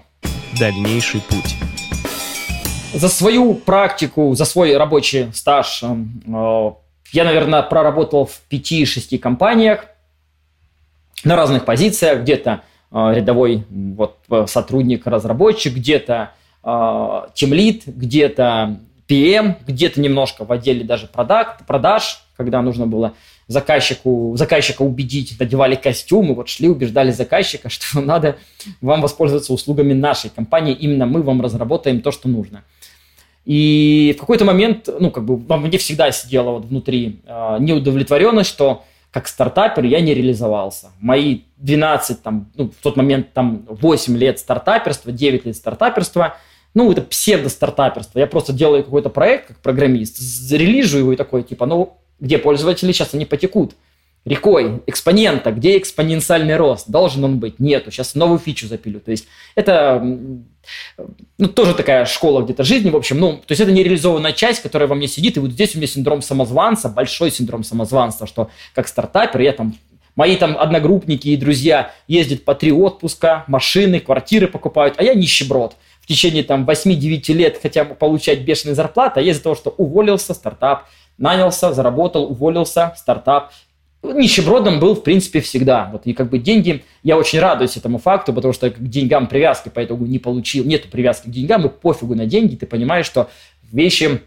[0.59, 1.55] Дальнейший путь.
[2.93, 6.71] За свою практику, за свой рабочий стаж э,
[7.11, 9.85] я, наверное, проработал в 5-6 компаниях
[11.23, 12.21] на разных позициях.
[12.21, 16.31] Где-то э, рядовой вот, сотрудник, разработчик, где-то
[16.63, 23.13] э, тимлит, где-то PM, где-то немножко в отделе даже продакт, продаж, когда нужно было
[23.47, 28.37] заказчику, заказчика убедить, надевали костюмы, вот шли, убеждали заказчика, что надо
[28.79, 32.63] вам воспользоваться услугами нашей компании, именно мы вам разработаем то, что нужно.
[33.45, 38.49] И в какой-то момент, ну, как бы во мне всегда сидела вот внутри э, неудовлетворенность,
[38.49, 40.91] что как стартапер я не реализовался.
[40.99, 46.37] Мои 12, там, ну, в тот момент там 8 лет стартаперства, 9 лет стартаперства,
[46.73, 48.19] ну, это псевдо-стартаперство.
[48.19, 52.91] Я просто делаю какой-то проект как программист, зарелижу его и такой, типа, ну, где пользователи
[52.91, 53.73] сейчас они потекут?
[54.25, 58.99] рекой экспонента, где экспоненциальный рост, должен он быть, нету, сейчас новую фичу запилю.
[58.99, 59.99] То есть это
[61.37, 64.87] ну, тоже такая школа где-то жизни, в общем, ну, то есть это нереализованная часть, которая
[64.87, 68.87] во мне сидит, и вот здесь у меня синдром самозванца, большой синдром самозванца, что как
[68.87, 69.75] стартапер я там
[70.15, 75.75] Мои там одногруппники и друзья ездят по три отпуска, машины, квартиры покупают, а я нищеброд.
[76.01, 79.69] В течение там 8-9 лет хотя бы получать бешеные зарплаты, а я из-за того, что
[79.69, 80.87] уволился, стартап,
[81.17, 83.53] нанялся, заработал, уволился, стартап,
[84.03, 85.89] нищебродом был, в принципе, всегда.
[85.91, 89.69] Вот, и как бы деньги, я очень радуюсь этому факту, потому что к деньгам привязки
[89.69, 93.29] по итогу не получил, нету привязки к деньгам, и пофигу на деньги, ты понимаешь, что
[93.71, 94.21] вещи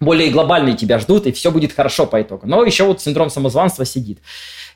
[0.00, 2.46] более глобальные тебя ждут, и все будет хорошо по итогу.
[2.46, 4.20] Но еще вот синдром самозванства сидит.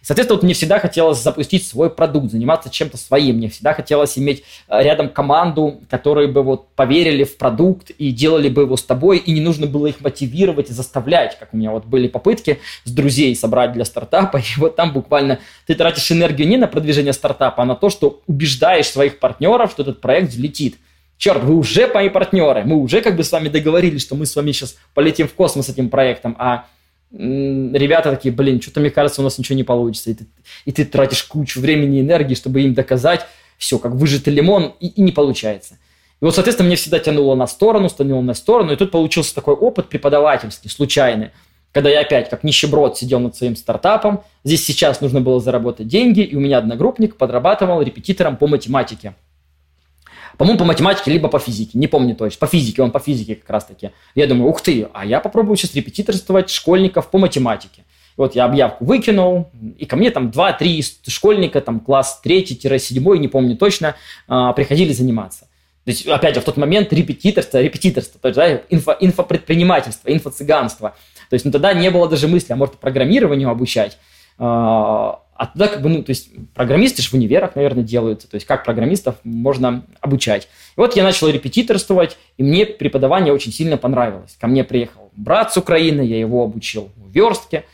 [0.03, 3.37] Соответственно, вот мне всегда хотелось запустить свой продукт, заниматься чем-то своим.
[3.37, 8.49] Мне всегда хотелось иметь э, рядом команду, которые бы вот поверили в продукт и делали
[8.49, 11.71] бы его с тобой, и не нужно было их мотивировать и заставлять, как у меня
[11.71, 16.49] вот были попытки с друзей собрать для стартапа, и вот там буквально ты тратишь энергию
[16.49, 20.79] не на продвижение стартапа, а на то, что убеждаешь своих партнеров, что этот проект взлетит.
[21.17, 24.35] Черт, вы уже мои партнеры, мы уже как бы с вами договорились, что мы с
[24.35, 26.67] вами сейчас полетим в космос с этим проектом, а
[27.13, 30.11] ребята такие, блин, что-то мне кажется, у нас ничего не получится.
[30.11, 30.27] И ты,
[30.65, 33.27] и ты тратишь кучу времени и энергии, чтобы им доказать,
[33.59, 35.75] все, как выжатый лимон, и, и не получается.
[36.21, 39.55] И вот, соответственно, мне всегда тянуло на сторону, тянуло на сторону, и тут получился такой
[39.55, 41.31] опыт преподавательский, случайный,
[41.73, 46.21] когда я опять, как нищеброд, сидел над своим стартапом, здесь сейчас нужно было заработать деньги,
[46.21, 49.15] и у меня одногруппник подрабатывал репетитором по математике.
[50.39, 52.39] По-моему, по математике, либо по физике, не помню точно.
[52.39, 53.91] По физике, он по физике как раз-таки.
[54.15, 57.85] Я думаю, ух ты, а я попробую сейчас репетиторствовать школьников по математике.
[58.17, 63.57] Вот я объявку выкинул, и ко мне там 2-3 школьника, там класс 3-7, не помню
[63.57, 63.97] точно,
[64.29, 65.47] а, приходили заниматься.
[65.85, 70.95] То есть, опять же, в тот момент репетиторство, репетиторство, то есть, да, инфо, инфопредпринимательство, инфо-цыганство.
[71.29, 73.99] То есть, ну, тогда не было даже мысли, а может, программированию обучать.
[74.39, 78.29] А, а туда как бы, ну, то есть программисты же в универах, наверное, делают.
[78.29, 80.49] То есть как программистов можно обучать.
[80.77, 84.37] И вот я начал репетиторствовать, и мне преподавание очень сильно понравилось.
[84.41, 87.65] Ко мне приехал брат с Украины, я его обучил в верстке.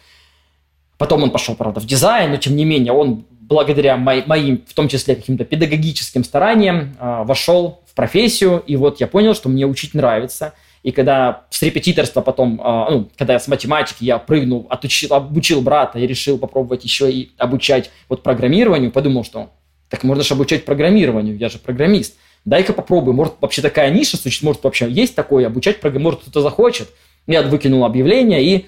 [0.97, 4.89] Потом он пошел, правда, в дизайн, но тем не менее он благодаря моим, в том
[4.89, 9.95] числе каким-то педагогическим стараниям, а, вошел в профессию, и вот я понял, что мне учить
[9.95, 10.53] нравится.
[10.89, 15.61] И когда с репетиторства потом, а, ну, когда я с математики, я прыгнул, отучил, обучил
[15.61, 19.51] брата и решил попробовать еще и обучать вот программированию, подумал, что
[19.91, 22.17] так можно же обучать программированию, я же программист.
[22.47, 26.41] Дай-ка попробую, может вообще такая ниша существует, может вообще есть такое, обучать программированию, может кто-то
[26.41, 26.89] захочет.
[27.27, 28.67] Я выкинул объявление, и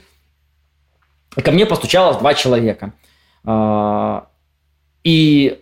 [1.42, 2.92] ко мне постучалось два человека.
[3.44, 4.28] А,
[5.04, 5.59] и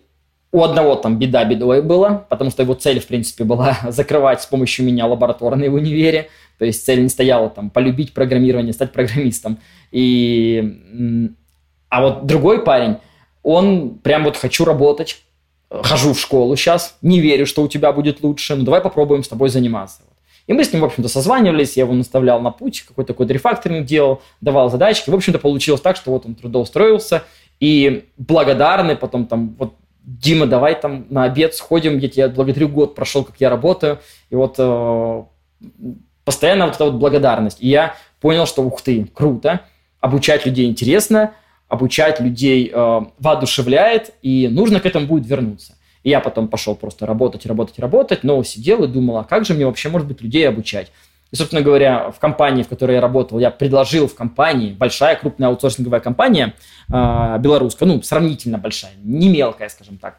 [0.51, 4.47] у одного там беда бедой была, потому что его цель, в принципе, была закрывать с
[4.47, 6.29] помощью меня лабораторные в универе.
[6.59, 9.59] То есть цель не стояла там полюбить программирование, стать программистом.
[9.93, 11.31] И...
[11.89, 12.97] А вот другой парень,
[13.43, 15.23] он прям вот хочу работать,
[15.71, 19.29] хожу в школу сейчас, не верю, что у тебя будет лучше, ну давай попробуем с
[19.29, 20.03] тобой заниматься.
[20.47, 23.87] И мы с ним, в общем-то, созванивались, я его наставлял на путь, какой-то код рефакторинг
[23.87, 25.11] делал, давал задачки.
[25.11, 27.25] В общем-то, получилось так, что вот он трудоустроился,
[27.61, 29.75] и благодарный потом там, вот,
[30.09, 33.99] Дима, давай там на обед сходим, я тебе благодарю, год прошел, как я работаю.
[34.31, 35.23] И вот э,
[36.25, 37.59] постоянно вот эта вот благодарность.
[37.61, 39.61] И я понял, что ух ты, круто,
[40.01, 41.35] обучать людей интересно,
[41.69, 45.75] обучать людей э, воодушевляет, и нужно к этому будет вернуться.
[46.05, 49.53] И я потом пошел просто работать, работать, работать, но сидел и думал, а как же
[49.53, 50.91] мне вообще, может быть, людей обучать?
[51.31, 55.49] И, собственно говоря, в компании, в которой я работал, я предложил в компании, большая крупная
[55.49, 56.55] аутсорсинговая компания,
[56.93, 60.19] э, белорусская, ну, сравнительно большая, не мелкая, скажем так.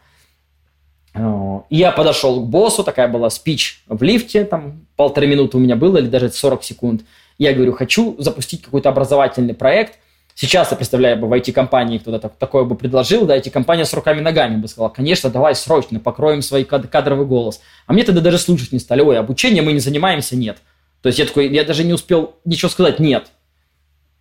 [1.16, 5.60] Э, и я подошел к боссу, такая была спич в лифте, там полторы минуты у
[5.60, 7.02] меня было, или даже 40 секунд.
[7.40, 9.98] Я говорю, хочу запустить какой-то образовательный проект.
[10.36, 14.68] Сейчас я представляю бы в IT-компании, кто-то такое бы предложил, да, IT-компания с руками-ногами бы
[14.68, 17.62] сказала, конечно, давай срочно покроем свой кадровый голос.
[17.88, 20.60] А мне тогда даже слушать не стали, ой, обучением мы не занимаемся, нет.
[21.02, 23.28] То есть я такой, я даже не успел ничего сказать «нет».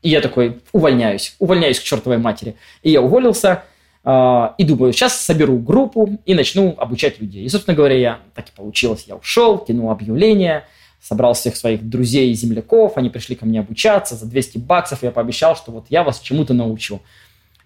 [0.01, 2.55] И я такой, увольняюсь, увольняюсь к чертовой матери.
[2.83, 3.65] И я уволился,
[4.05, 7.45] э, и думаю, сейчас соберу группу и начну обучать людей.
[7.45, 9.07] И, собственно говоря, я так и получилось.
[9.09, 10.65] Я ушел, кинул объявление,
[11.03, 15.11] собрал всех своих друзей и земляков, они пришли ко мне обучаться за 200 баксов, я
[15.11, 17.01] пообещал, что вот я вас чему-то научу.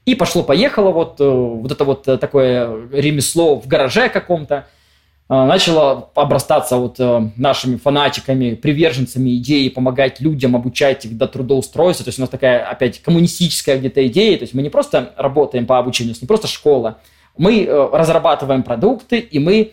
[0.06, 4.66] И пошло-поехало вот, э, вот это вот э, такое ремесло в гараже каком-то–
[5.28, 12.04] Э, начала обрастаться вот э, нашими фанатиками, приверженцами идеи помогать людям, обучать их до трудоустройства.
[12.04, 14.36] То есть у нас такая, опять, коммунистическая где-то идея.
[14.36, 16.98] То есть мы не просто работаем по обучению, не просто школа.
[17.36, 19.72] Мы э, разрабатываем продукты, и мы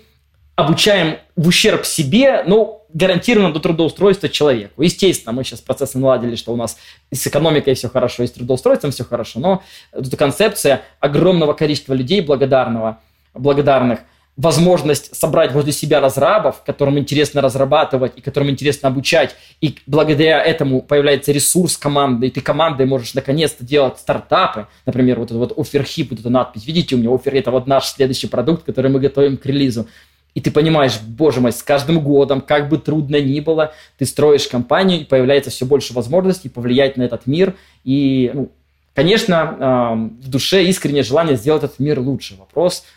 [0.56, 4.82] обучаем в ущерб себе, но гарантированно до трудоустройства человеку.
[4.82, 6.78] Естественно, мы сейчас процессы наладили, что у нас
[7.12, 12.22] с экономикой все хорошо, и с трудоустройством все хорошо, но эта концепция огромного количества людей
[12.22, 13.00] благодарного,
[13.34, 14.00] благодарных–
[14.40, 20.82] возможность собрать возле себя разрабов, которым интересно разрабатывать и которым интересно обучать, и благодаря этому
[20.82, 26.08] появляется ресурс команды, и ты командой можешь наконец-то делать стартапы, например, вот этот вот OfferHip,
[26.12, 29.36] вот эта надпись, видите, у меня Offer– это вот наш следующий продукт, который мы готовим
[29.36, 29.88] к релизу,
[30.36, 34.48] и ты понимаешь, боже мой, с каждым годом, как бы трудно ни было, ты строишь
[34.48, 37.56] компанию, и появляется все больше возможностей повлиять на этот мир.
[37.84, 38.52] И, ну,
[38.94, 42.38] конечно, в душе искреннее желание сделать этот мир лучше.
[42.38, 42.86] Вопрос–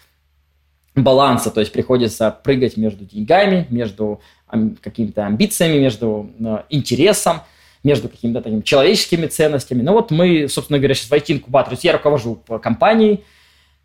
[0.94, 4.20] баланса, то есть приходится прыгать между деньгами, между
[4.82, 7.40] какими-то амбициями, между э, интересом,
[7.82, 9.82] между какими-то такими человеческими ценностями.
[9.82, 13.24] Ну вот мы, собственно говоря, сейчас в IT-инкубаторе, я руковожу компанией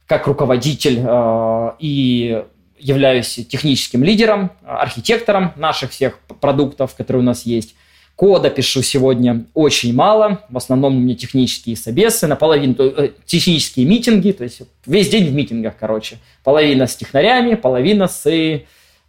[0.05, 2.43] как руководитель э, и
[2.79, 7.75] являюсь техническим лидером, архитектором наших всех продуктов, которые у нас есть.
[8.17, 10.41] Кода пишу сегодня очень мало.
[10.49, 15.33] В основном у меня технические собесы, наполовину э, технические митинги, то есть весь день в
[15.33, 16.17] митингах, короче.
[16.43, 18.63] Половина с технарями, половина с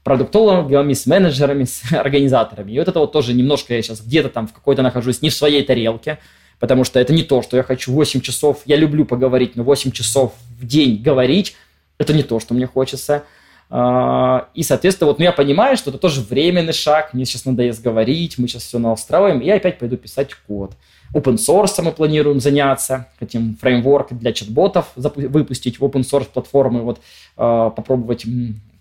[0.05, 2.71] продуктологами, с менеджерами, с организаторами.
[2.73, 5.35] И вот это вот тоже немножко я сейчас где-то там в какой-то нахожусь не в
[5.35, 6.19] своей тарелке,
[6.61, 9.91] потому что это не то, что я хочу 8 часов, я люблю поговорить, но 8
[9.91, 11.57] часов в день говорить,
[11.97, 13.25] это не то, что мне хочется.
[13.71, 17.83] А, и, соответственно, вот ну, я понимаю, что это тоже временный шаг, мне сейчас надоест
[17.83, 20.73] говорить, мы сейчас все настраиваем, и я опять пойду писать код.
[21.15, 27.01] Open source мы планируем заняться, хотим фреймворк для чат-ботов выпустить в open source платформы, вот
[27.37, 28.25] а, попробовать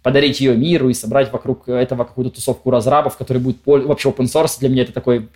[0.03, 4.57] подарить ее миру и собрать вокруг этого какую-то тусовку разрабов, который будет вообще open source.
[4.59, 5.27] Для меня это такой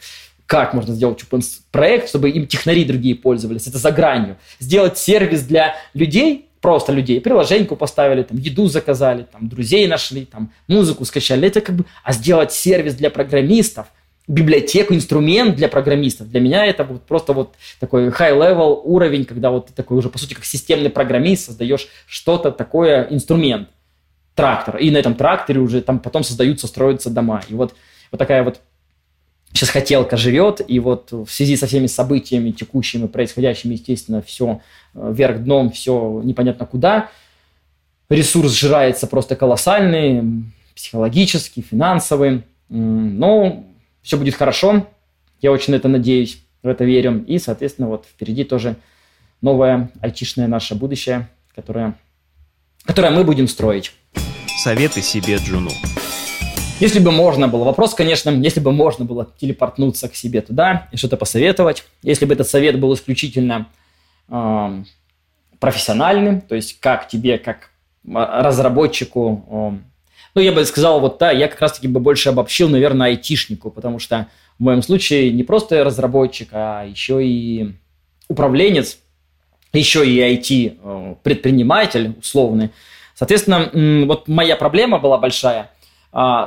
[0.45, 1.41] как можно сделать open
[1.71, 3.67] проект, чтобы им технари другие пользовались.
[3.67, 4.37] Это за гранью.
[4.59, 7.19] Сделать сервис для людей, просто людей.
[7.19, 11.47] Приложеньку поставили, там, еду заказали, там, друзей нашли, там, музыку скачали.
[11.47, 11.85] Это как бы...
[12.03, 13.87] А сделать сервис для программистов,
[14.27, 16.29] библиотеку, инструмент для программистов.
[16.29, 20.19] Для меня это вот просто вот такой high-level уровень, когда вот ты такой уже, по
[20.19, 23.69] сути, как системный программист создаешь что-то такое, инструмент,
[24.35, 24.77] трактор.
[24.77, 27.41] И на этом тракторе уже там потом создаются, строятся дома.
[27.49, 27.73] И вот,
[28.11, 28.61] вот такая вот
[29.53, 34.61] сейчас хотелка живет, и вот в связи со всеми событиями текущими, происходящими, естественно, все
[34.93, 37.09] э, вверх дном, все непонятно куда.
[38.09, 40.43] Ресурс сжирается просто колоссальный,
[40.75, 42.43] психологический, финансовый.
[42.69, 43.65] Но
[44.01, 44.87] все будет хорошо.
[45.41, 47.23] Я очень на это надеюсь, в это верю.
[47.27, 48.75] И, соответственно, вот впереди тоже
[49.41, 51.95] новое айтишное наше будущее, которое,
[52.83, 53.93] которое мы будем строить.
[54.63, 55.71] Советы себе Джуну.
[56.81, 60.97] Если бы можно было, вопрос, конечно, если бы можно было телепортнуться к себе туда и
[60.97, 63.67] что-то посоветовать, если бы этот совет был исключительно
[64.27, 64.83] э,
[65.59, 67.69] профессиональным, то есть как тебе, как
[68.03, 69.71] разработчику, э,
[70.33, 73.99] ну, я бы сказал, вот да, я как раз-таки бы больше обобщил, наверное, айтишнику, потому
[73.99, 74.25] что
[74.57, 77.75] в моем случае не просто разработчик, а еще и
[78.27, 78.97] управленец,
[79.71, 82.71] еще и IT-предприниматель условный.
[83.13, 83.69] Соответственно,
[84.07, 85.69] вот моя проблема была большая–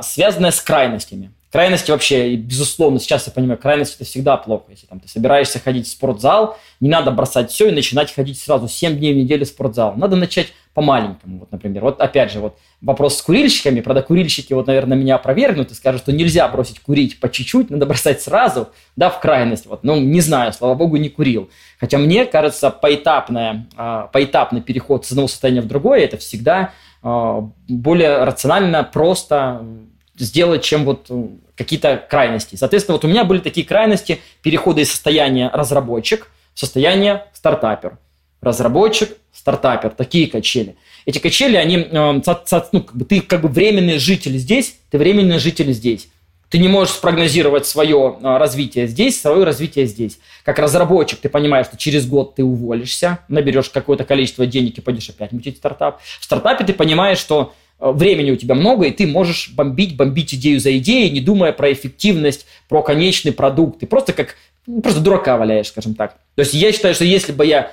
[0.01, 1.31] связанная с крайностями.
[1.55, 4.65] Крайности вообще, безусловно, сейчас я понимаю, крайности это всегда плохо.
[4.71, 8.67] Если там ты собираешься ходить в спортзал, не надо бросать все и начинать ходить сразу
[8.67, 9.93] 7 дней в неделю в спортзал.
[9.95, 11.81] Надо начать по-маленькому, вот, например.
[11.83, 13.79] Вот опять же, вот вопрос с курильщиками.
[13.79, 17.85] Правда, курильщики, вот, наверное, меня опровергнут и скажут, что нельзя бросить курить по чуть-чуть, надо
[17.85, 19.65] бросать сразу, да, в крайность.
[19.65, 19.85] Вот.
[19.85, 21.49] Ну, не знаю, слава богу, не курил.
[21.79, 26.71] Хотя мне кажется, поэтапное, а, поэтапный переход с одного состояния в другое, это всегда а,
[27.05, 29.63] более рационально, просто
[30.17, 32.55] сделать, чем вот э, какие-то крайности.
[32.55, 37.99] Соответственно, вот у меня были такие крайности перехода из состояния разработчик в состояние стартапер.
[38.41, 40.77] Разработчик, стартапер, такие качели.
[41.05, 42.21] Эти качели, они, э,
[42.71, 46.07] ну, как бы, ты как бы временный житель здесь, ты временный житель здесь.
[46.49, 50.19] Ты не можешь спрогнозировать свое а, развитие здесь, свое развитие здесь.
[50.43, 55.09] Как разработчик ты понимаешь, что через год ты уволишься, наберешь какое-то количество денег и пойдешь
[55.09, 56.01] опять мутить стартап.
[56.19, 60.33] В стартапе ты понимаешь, что а, времени у тебя много, и ты можешь бомбить, бомбить
[60.35, 63.79] идею за идеей, не думая про эффективность, про конечный продукт.
[63.79, 64.35] Ты просто как
[64.67, 66.17] ну, просто дурака валяешь, скажем так.
[66.35, 67.71] То есть я считаю, что если бы я,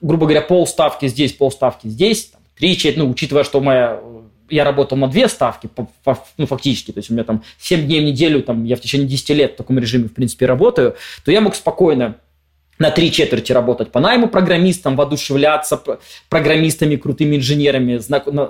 [0.00, 4.00] грубо говоря, полставки здесь, полставки здесь, там, три четверти, ну, учитывая, что моя
[4.48, 5.68] я работал на две ставки,
[6.36, 9.08] ну, фактически, то есть у меня там 7 дней в неделю, там, я в течение
[9.08, 12.16] 10 лет в таком режиме, в принципе, работаю, то я мог спокойно
[12.78, 15.80] на три четверти работать по найму программистам, воодушевляться
[16.28, 17.98] программистами, крутыми инженерами,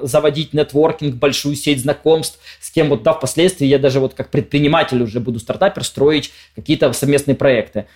[0.07, 5.03] заводить нетворкинг, большую сеть знакомств, с кем вот, да, впоследствии я даже вот как предприниматель
[5.03, 7.87] уже буду стартапер строить какие-то совместные проекты.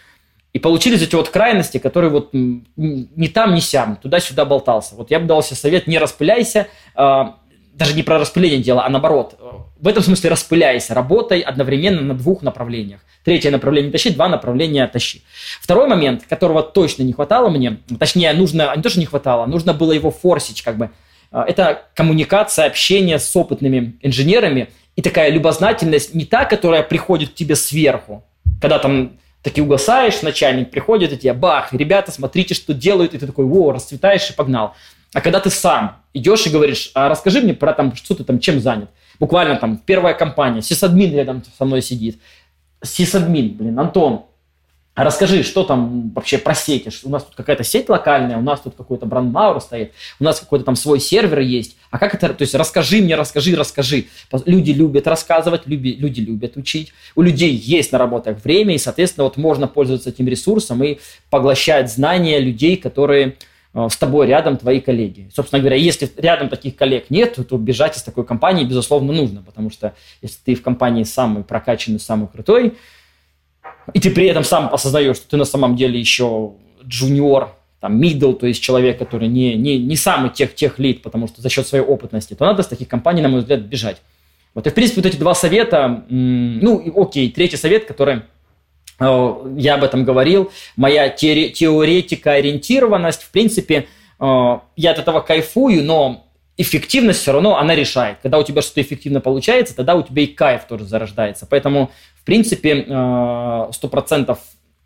[0.54, 4.94] И получились эти вот крайности, которые вот не там, не сям, туда-сюда болтался.
[4.94, 7.37] Вот я бы дал себе совет, не распыляйся, а,
[7.78, 9.38] даже не про распыление дела, а наоборот.
[9.80, 13.00] В этом смысле распыляйся, работай одновременно на двух направлениях.
[13.24, 15.22] Третье направление тащи, два направления тащи.
[15.60, 19.74] Второй момент, которого точно не хватало мне, точнее, нужно, не то, что не хватало, нужно
[19.74, 20.90] было его форсить, как бы.
[21.30, 27.34] А, это коммуникация, общение с опытными инженерами и такая любознательность, не та, которая приходит к
[27.34, 28.24] тебе сверху,
[28.60, 29.12] когда там
[29.42, 33.70] таки угасаешь, начальник приходит и тебе, бах, ребята, смотрите, что делают, и ты такой, о,
[33.70, 34.74] расцветаешь и погнал.
[35.14, 38.40] А когда ты сам идешь и говоришь, а расскажи мне про там, что ты там,
[38.40, 38.90] чем занят.
[39.18, 42.20] Буквально там первая компания, сисадмин рядом со мной сидит.
[42.82, 44.26] Сисадмин, блин, Антон,
[44.98, 46.90] а расскажи, что там вообще про сети?
[47.04, 50.64] У нас тут какая-то сеть локальная, у нас тут какой-то брандмауэр стоит, у нас какой-то
[50.64, 51.76] там свой сервер есть.
[51.92, 52.34] А как это?
[52.34, 54.06] То есть расскажи мне, расскажи, расскажи.
[54.44, 56.92] Люди любят рассказывать, люди, люди любят учить.
[57.14, 60.98] У людей есть на работах время, и, соответственно, вот можно пользоваться этим ресурсом и
[61.30, 63.36] поглощать знания людей, которые
[63.74, 65.30] с тобой рядом твои коллеги.
[65.32, 69.70] Собственно говоря, если рядом таких коллег нет, то бежать из такой компании, безусловно, нужно, потому
[69.70, 72.74] что если ты в компании самый прокачанный, самый крутой,
[73.92, 76.54] и ты при этом сам осознаешь, что ты на самом деле еще
[76.84, 81.28] джуниор, там, middle, то есть человек, который не, не, не самый тех, тех лид, потому
[81.28, 84.02] что за счет своей опытности, то надо с таких компаний, на мой взгляд, бежать.
[84.54, 88.37] Вот, и, в принципе, вот эти два совета, ну, окей, третий совет, который Э,
[89.00, 93.86] я об этом говорил, моя теоретика ориентированность, в принципе,
[94.18, 96.26] э, я от этого кайфую, но
[96.56, 98.18] эффективность все равно она решает.
[98.22, 101.46] Когда у тебя что-то эффективно получается, тогда у тебя и кайф тоже зарождается.
[101.48, 101.90] Поэтому,
[102.20, 104.40] в принципе, э, сто процентов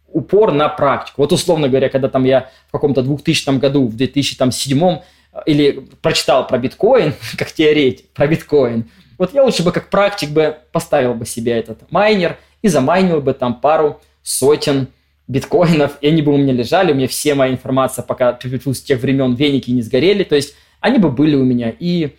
[0.09, 1.23] упор на практику.
[1.23, 4.99] Вот условно говоря, когда там я в каком-то 2000 году, в 2007
[5.47, 10.59] или прочитал про биткоин, как теоретик, про биткоин, вот я лучше бы как практик бы
[10.71, 14.89] поставил бы себе этот майнер– и замайнил бы там пару сотен
[15.29, 19.01] биткоинов, и они бы у меня лежали, у меня все моя информация, пока с тех
[19.01, 22.17] времен веники не сгорели, то есть они бы были у меня, и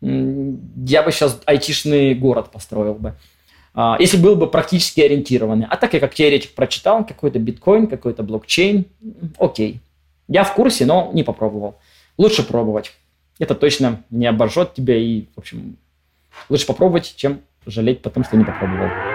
[0.00, 3.14] я бы сейчас айтишный город построил бы.
[3.74, 5.66] А, если был бы практически ориентированный.
[5.68, 8.86] А так я как теоретик прочитал, какой-то биткоин, какой-то блокчейн,
[9.38, 9.80] окей.
[10.28, 11.78] Я в курсе, но не попробовал.
[12.16, 12.92] Лучше пробовать.
[13.38, 15.76] Это точно не обожжет тебя и, в общем,
[16.48, 19.13] лучше попробовать, чем жалеть потом, что не попробовал.